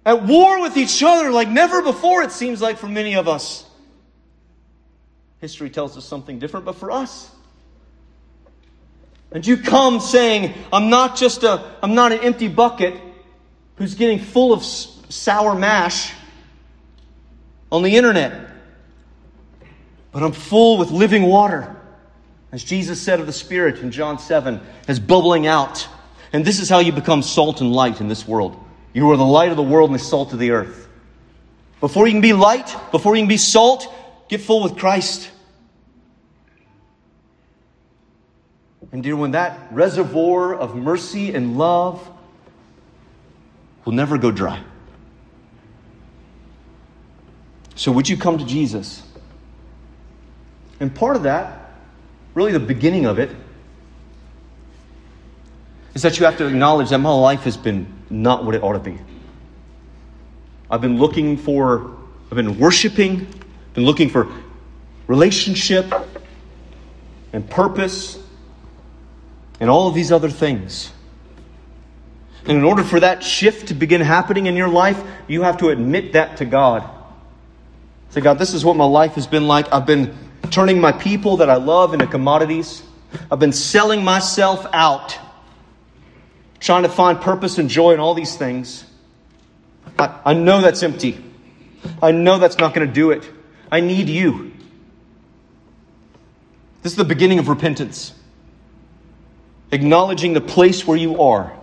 at 0.10 0.24
war 0.24 0.60
with 0.60 0.76
each 0.76 1.04
other 1.04 1.30
like 1.30 1.50
never 1.50 1.84
before, 1.84 2.24
it 2.24 2.32
seems 2.32 2.64
like 2.64 2.80
for 2.80 2.88
many 2.88 3.16
of 3.16 3.28
us. 3.28 3.64
History 5.38 5.70
tells 5.70 5.96
us 5.98 6.04
something 6.04 6.40
different, 6.40 6.66
but 6.66 6.78
for 6.78 6.90
us. 6.90 7.30
And 9.32 9.46
you 9.46 9.58
come 9.58 10.00
saying, 10.00 10.56
I'm 10.74 10.90
not 10.90 11.16
just 11.16 11.44
a, 11.44 11.76
I'm 11.84 11.94
not 11.94 12.12
an 12.12 12.22
empty 12.22 12.48
bucket 12.48 13.00
who's 13.76 13.94
getting 13.94 14.18
full 14.18 14.52
of 14.52 14.66
sour 14.66 15.54
mash 15.54 16.12
on 17.72 17.84
the 17.84 17.96
internet, 17.96 18.50
but 20.12 20.24
I'm 20.24 20.32
full 20.32 20.80
with 20.80 20.90
living 20.90 21.22
water. 21.22 21.76
As 22.52 22.64
Jesus 22.64 23.00
said 23.00 23.20
of 23.20 23.28
the 23.28 23.32
Spirit 23.34 23.78
in 23.78 23.92
John 23.92 24.18
7, 24.18 24.60
as 24.88 25.00
bubbling 25.00 25.46
out. 25.46 25.88
And 26.34 26.44
this 26.44 26.60
is 26.60 26.68
how 26.68 26.80
you 26.80 26.92
become 26.92 27.22
salt 27.22 27.62
and 27.62 27.72
light 27.72 28.02
in 28.02 28.08
this 28.08 28.28
world. 28.28 28.60
You 28.94 29.12
are 29.12 29.18
the 29.18 29.26
light 29.26 29.52
of 29.52 29.58
the 29.58 29.64
world 29.64 29.90
and 29.90 30.00
the 30.00 30.04
salt 30.04 30.34
of 30.34 30.40
the 30.40 30.52
earth. 30.52 30.88
Before 31.80 32.08
you 32.08 32.14
can 32.14 32.22
be 32.22 32.34
light, 32.34 32.76
before 32.92 33.16
you 33.16 33.22
can 33.22 33.30
be 33.30 33.38
salt, 33.38 33.94
get 34.28 34.42
full 34.42 34.64
with 34.64 34.78
Christ. 34.78 35.30
And 38.92 39.04
dear, 39.04 39.16
when 39.16 39.32
that 39.32 39.72
reservoir 39.72 40.56
of 40.56 40.76
mercy 40.76 41.34
and 41.34 41.58
love 41.58 42.10
will 43.86 43.94
never 43.94 44.18
go 44.18 44.32
dry. 44.32 44.62
So, 47.76 47.92
would 47.92 48.10
you 48.10 48.18
come 48.18 48.38
to 48.40 48.46
Jesus? 48.46 49.04
And 50.80 50.94
part 50.94 51.16
of 51.16 51.24
that, 51.24 51.72
really 52.34 52.52
the 52.52 52.60
beginning 52.60 53.06
of 53.06 53.20
it, 53.20 53.30
is 55.94 56.02
that 56.02 56.20
you 56.20 56.26
have 56.26 56.38
to 56.38 56.48
acknowledge 56.48 56.90
that 56.90 56.98
my 57.00 57.14
life 57.14 57.42
has 57.42 57.58
been 57.58 57.99
not 58.10 58.46
what 58.46 58.56
it 58.56 58.64
ought 58.64 58.74
to 58.74 58.80
be. 58.80 58.98
I've 60.70 60.82
been 60.82 60.98
looking 60.98 61.38
for, 61.38 61.98
I've 62.32 62.36
been 62.36 62.60
worshiping, 62.60 63.28
been 63.74 63.86
looking 63.86 64.10
for 64.10 64.28
relationship 65.08 65.92
and 67.34 67.50
purpose 67.50 68.20
and 69.60 69.70
all 69.70 69.88
of 69.88 69.96
these 69.96 70.12
other 70.12 70.30
things. 70.30 70.92
And 72.46 72.58
in 72.58 72.64
order 72.64 72.84
for 72.84 73.00
that 73.00 73.24
shift 73.24 73.68
to 73.68 73.74
begin 73.74 74.02
happening 74.02 74.46
in 74.46 74.56
your 74.56 74.70
life, 74.70 75.02
you 75.28 75.42
have 75.44 75.58
to 75.58 75.70
admit 75.70 76.14
that 76.14 76.38
to 76.38 76.46
God. 76.46 76.88
Say, 78.12 78.22
God, 78.22 78.40
this 78.40 78.54
is 78.54 78.64
what 78.64 78.76
my 78.76 78.86
life 78.86 79.14
has 79.14 79.28
been 79.28 79.48
like. 79.48 79.72
I've 79.72 79.86
been 79.86 80.16
turning 80.50 80.80
my 80.80 80.92
people 80.92 81.38
that 81.38 81.50
I 81.50 81.56
love 81.56 81.94
into 81.94 82.08
commodities. 82.08 82.82
I've 83.32 83.40
been 83.40 83.54
selling 83.54 84.04
myself 84.04 84.66
out 84.74 85.18
trying 86.60 86.84
to 86.84 86.90
find 86.90 87.20
purpose 87.20 87.58
and 87.58 87.70
joy 87.70 87.94
in 87.94 88.00
all 88.00 88.14
these 88.14 88.36
things. 88.36 88.86
I, 89.98 90.20
I 90.26 90.34
know 90.34 90.62
that's 90.62 90.84
empty. 90.84 91.24
I 92.02 92.12
know 92.12 92.38
that's 92.38 92.58
not 92.58 92.74
going 92.74 92.88
to 92.88 92.94
do 92.94 93.12
it. 93.12 93.30
I 93.72 93.80
need 93.80 94.10
you. 94.10 94.52
This 96.82 96.94
is 96.94 96.98
the 96.98 97.06
beginning 97.06 97.40
of 97.40 97.48
repentance. 97.48 98.14
Acknowledging 99.72 100.34
the 100.34 100.42
place 100.42 100.88
where 100.88 100.98
you 100.98 101.22
are, 101.22 101.54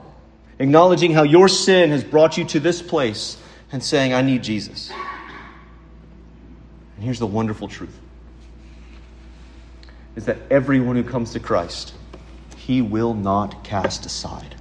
acknowledging 0.59 1.13
how 1.13 1.25
your 1.25 1.49
sin 1.49 1.91
has 1.91 2.05
brought 2.05 2.39
you 2.39 2.45
to 2.45 2.61
this 2.61 2.81
place, 2.81 3.37
and 3.73 3.83
saying, 3.83 4.13
I 4.13 4.23
need 4.23 4.45
Jesus. 4.45 4.91
And 6.95 7.05
here's 7.05 7.19
the 7.19 7.27
wonderful 7.27 7.69
truth 7.69 7.99
is 10.15 10.25
that 10.27 10.39
everyone 10.51 10.97
who 10.97 11.05
comes 11.05 11.33
to 11.33 11.41
Christ 11.41 11.93
he 12.67 12.83
will 12.83 13.15
not 13.15 13.63
cast 13.63 14.07
aside. 14.07 14.56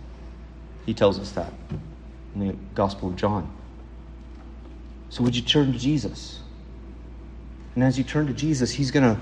He 0.86 0.94
tells 0.94 1.20
us 1.20 1.32
that 1.32 1.52
in 2.36 2.48
the 2.48 2.54
Gospel 2.74 3.10
of 3.10 3.16
John. 3.16 3.52
So 5.10 5.24
would 5.24 5.36
you 5.36 5.42
turn 5.42 5.72
to 5.72 5.80
Jesus? 5.80 6.40
And 7.74 7.84
as 7.84 7.98
you 7.98 8.04
turn 8.04 8.28
to 8.28 8.34
Jesus, 8.34 8.72
he's 8.72 8.92
going 8.92 9.16
to 9.16 9.22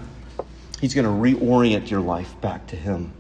he's 0.80 0.94
going 0.94 1.06
to 1.06 1.12
reorient 1.12 1.90
your 1.90 2.02
life 2.02 2.40
back 2.42 2.68
to 2.68 2.76
him. 2.76 3.14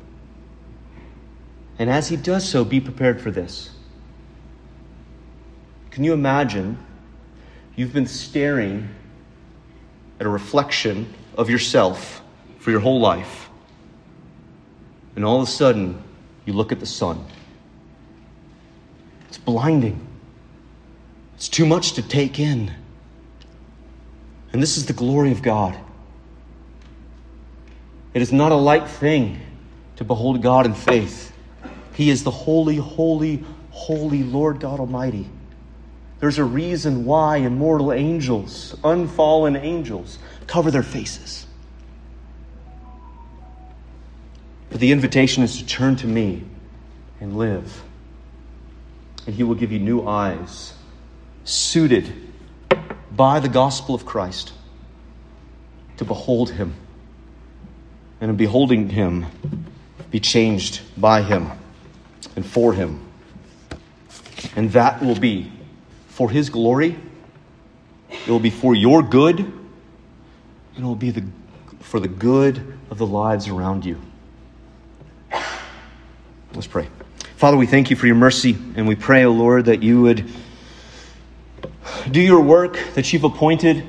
And 1.80 1.89
as 1.89 2.08
he 2.08 2.18
does 2.18 2.48
so, 2.48 2.64
be 2.64 2.80
prepared 2.80 3.22
for 3.22 3.32
this. 3.32 3.72
Can 5.91 6.04
you 6.04 6.14
imagine 6.14 6.78
you've 7.76 7.94
been 7.94 8.08
staring 8.08 8.89
at 10.20 10.26
a 10.26 10.30
reflection 10.30 11.12
of 11.38 11.50
yourself 11.50 12.22
for 12.60 12.72
your 12.72 12.80
whole 12.80 13.00
life, 13.00 13.50
and 15.16 15.26
all 15.26 15.38
of 15.41 15.48
a 15.48 15.52
sudden 15.52 16.02
you 16.46 16.54
look 16.54 16.72
at 16.72 16.80
the 16.80 16.86
sun? 16.86 17.24
It's 19.34 19.39
blinding. 19.39 19.99
It's 21.34 21.49
too 21.49 21.65
much 21.65 21.93
to 21.93 22.03
take 22.03 22.39
in. 22.39 22.71
And 24.51 24.61
this 24.61 24.77
is 24.77 24.86
the 24.86 24.93
glory 24.93 25.31
of 25.31 25.41
God. 25.41 25.75
It 28.13 28.21
is 28.21 28.31
not 28.31 28.51
a 28.51 28.55
light 28.55 28.88
thing 28.88 29.39
to 29.95 30.03
behold 30.03 30.43
God 30.43 30.67
in 30.67 30.75
faith. 30.75 31.34
He 31.95 32.11
is 32.11 32.23
the 32.23 32.29
holy, 32.29 32.75
holy, 32.75 33.43
holy 33.71 34.21
Lord 34.21 34.59
God 34.59 34.79
Almighty. 34.79 35.27
There's 36.19 36.38
a 36.38 36.43
reason 36.43 37.03
why 37.03 37.38
immortal 37.38 37.91
angels, 37.91 38.75
unfallen 38.84 39.55
angels, 39.55 40.19
cover 40.45 40.69
their 40.69 40.84
faces. 40.84 41.47
But 44.69 44.79
the 44.79 44.91
invitation 44.91 45.41
is 45.41 45.57
to 45.57 45.65
turn 45.65 45.95
to 45.95 46.07
me 46.07 46.43
and 47.19 47.36
live. 47.36 47.81
And 49.26 49.36
He 49.36 49.43
will 49.43 49.55
give 49.55 49.71
you 49.71 49.80
new 49.80 50.05
eyes, 50.05 50.74
suited 51.43 52.11
by 53.11 53.39
the 53.39 53.49
gospel 53.49 53.95
of 53.95 54.05
Christ, 54.05 54.53
to 55.97 56.05
behold 56.05 56.51
Him. 56.51 56.74
And 58.19 58.32
in 58.32 58.38
beholding 58.38 58.89
Him, 58.89 59.26
be 60.11 60.19
changed 60.19 60.82
by 60.97 61.21
Him 61.21 61.51
and 62.36 62.45
for 62.45 62.74
Him. 62.74 62.99
And 64.55 64.71
that 64.71 65.01
will 65.01 65.19
be 65.19 65.51
for 66.07 66.30
His 66.30 66.49
glory, 66.49 66.95
it 68.09 68.28
will 68.28 68.39
be 68.39 68.51
for 68.51 68.76
your 68.76 69.01
good, 69.01 69.39
and 69.39 69.55
it 70.78 70.84
will 70.84 70.95
be 70.95 71.11
the, 71.11 71.24
for 71.80 71.99
the 71.99 72.07
good 72.07 72.78
of 72.89 72.97
the 72.97 73.07
lives 73.07 73.47
around 73.47 73.86
you. 73.86 73.99
Let's 76.53 76.67
pray. 76.67 76.88
Father, 77.44 77.58
we 77.58 77.66
thank 77.66 77.89
you 77.89 77.98
for 77.98 78.08
your 78.08 78.16
mercy, 78.16 78.56
and 78.78 78.88
we 78.88 78.96
pray, 78.96 79.26
O 79.26 79.28
oh 79.28 79.34
Lord, 79.34 79.66
that 79.66 79.84
you 79.84 80.04
would 80.04 80.32
do 82.10 82.22
your 82.22 82.39
work 82.39 82.80
that 82.94 83.12
you've 83.12 83.26
appointed 83.26 83.86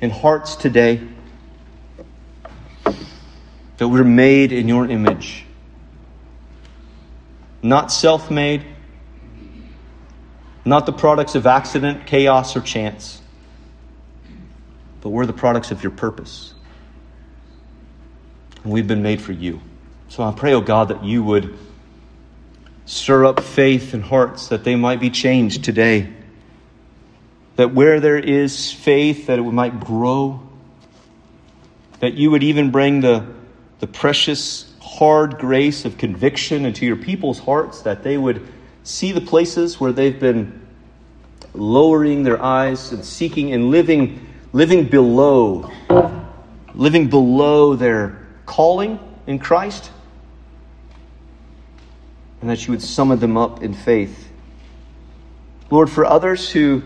in 0.00 0.10
hearts 0.10 0.56
today, 0.56 1.00
that 3.76 3.86
we're 3.86 4.02
made 4.02 4.50
in 4.50 4.66
your 4.66 4.90
image 4.90 5.44
not 7.62 7.92
self 7.92 8.32
made, 8.32 8.64
not 10.64 10.86
the 10.86 10.92
products 10.92 11.36
of 11.36 11.46
accident, 11.46 12.04
chaos, 12.04 12.56
or 12.56 12.60
chance, 12.60 13.22
but 15.02 15.10
we're 15.10 15.24
the 15.24 15.32
products 15.32 15.70
of 15.70 15.84
your 15.84 15.92
purpose. 15.92 16.52
And 18.64 18.72
we've 18.72 18.88
been 18.88 19.04
made 19.04 19.22
for 19.22 19.30
you. 19.30 19.60
So 20.08 20.24
I 20.24 20.32
pray, 20.32 20.52
oh 20.54 20.60
God, 20.60 20.88
that 20.88 21.04
you 21.04 21.22
would 21.22 21.56
stir 22.90 23.24
up 23.24 23.38
faith 23.38 23.94
in 23.94 24.00
hearts 24.00 24.48
that 24.48 24.64
they 24.64 24.74
might 24.74 24.98
be 24.98 25.10
changed 25.10 25.62
today. 25.62 26.12
That 27.54 27.72
where 27.72 28.00
there 28.00 28.18
is 28.18 28.72
faith, 28.72 29.28
that 29.28 29.38
it 29.38 29.42
might 29.42 29.78
grow. 29.78 30.42
That 32.00 32.14
you 32.14 32.32
would 32.32 32.42
even 32.42 32.72
bring 32.72 33.00
the, 33.00 33.28
the 33.78 33.86
precious 33.86 34.74
hard 34.80 35.38
grace 35.38 35.84
of 35.84 35.98
conviction 35.98 36.64
into 36.64 36.84
your 36.84 36.96
people's 36.96 37.38
hearts 37.38 37.82
that 37.82 38.02
they 38.02 38.18
would 38.18 38.44
see 38.82 39.12
the 39.12 39.20
places 39.20 39.78
where 39.78 39.92
they've 39.92 40.18
been 40.18 40.66
lowering 41.54 42.24
their 42.24 42.42
eyes 42.42 42.90
and 42.90 43.04
seeking 43.04 43.52
and 43.52 43.70
living 43.70 44.26
living 44.52 44.84
below 44.86 45.70
living 46.74 47.08
below 47.08 47.76
their 47.76 48.26
calling 48.46 48.98
in 49.26 49.38
Christ 49.38 49.90
and 52.40 52.48
that 52.48 52.66
you 52.66 52.72
would 52.72 52.82
summon 52.82 53.18
them 53.18 53.36
up 53.36 53.62
in 53.62 53.74
faith 53.74 54.28
Lord 55.70 55.90
for 55.90 56.04
others 56.04 56.50
who 56.50 56.82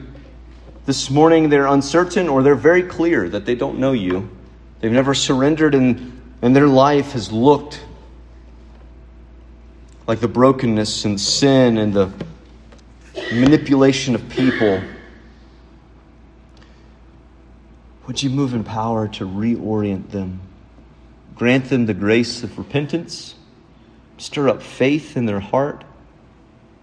this 0.87 1.11
morning 1.11 1.49
they're 1.49 1.67
uncertain 1.67 2.29
or 2.29 2.43
they're 2.43 2.55
very 2.55 2.83
clear 2.83 3.29
that 3.29 3.47
they 3.47 3.55
don't 3.55 3.79
know 3.79 3.93
you 3.93 4.29
they've 4.81 4.93
never 4.93 5.15
surrendered 5.15 5.75
and 5.75 6.21
and 6.43 6.55
their 6.55 6.69
life 6.69 7.13
has 7.13 7.33
looked 7.33 7.83
like 10.07 10.21
the 10.21 10.29
brokenness 10.29 11.05
and 11.05 11.21
sin 11.21 11.79
and 11.79 11.95
the 11.95 12.13
manipulation 13.33 14.15
of 14.15 14.29
people. 14.29 14.83
Would 18.07 18.23
you 18.23 18.31
move 18.31 18.53
in 18.53 18.65
power 18.65 19.09
to 19.09 19.27
reorient 19.27 20.11
them? 20.11 20.41
Grant 21.35 21.71
them 21.71 21.87
the 21.87 21.95
grace 21.95 22.43
of 22.43 22.59
repentance, 22.59 23.34
stir 24.19 24.49
up 24.49 24.63
faith 24.63 25.17
in 25.17 25.27
their 25.27 25.41
heart, 25.41 25.85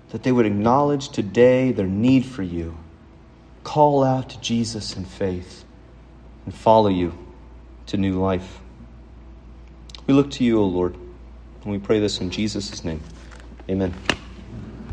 that 0.10 0.24
they 0.24 0.32
would 0.32 0.46
acknowledge 0.46 1.10
today 1.10 1.72
their 1.72 1.88
need 1.88 2.26
for 2.26 2.44
you, 2.44 2.78
call 3.64 4.04
out 4.04 4.30
to 4.30 4.40
Jesus 4.42 4.96
in 4.96 5.06
faith, 5.06 5.64
and 6.46 6.54
follow 6.54 6.90
you 6.90 7.18
to 7.88 7.98
new 7.98 8.20
life. 8.20 8.60
We 10.08 10.14
look 10.14 10.32
to 10.32 10.44
you, 10.44 10.60
O 10.60 10.66
Lord. 10.66 10.96
And 11.64 11.72
we 11.72 11.78
pray 11.78 12.00
this 12.00 12.20
in 12.20 12.32
Jesus' 12.32 12.84
name. 12.84 13.02
Amen. 13.70 13.94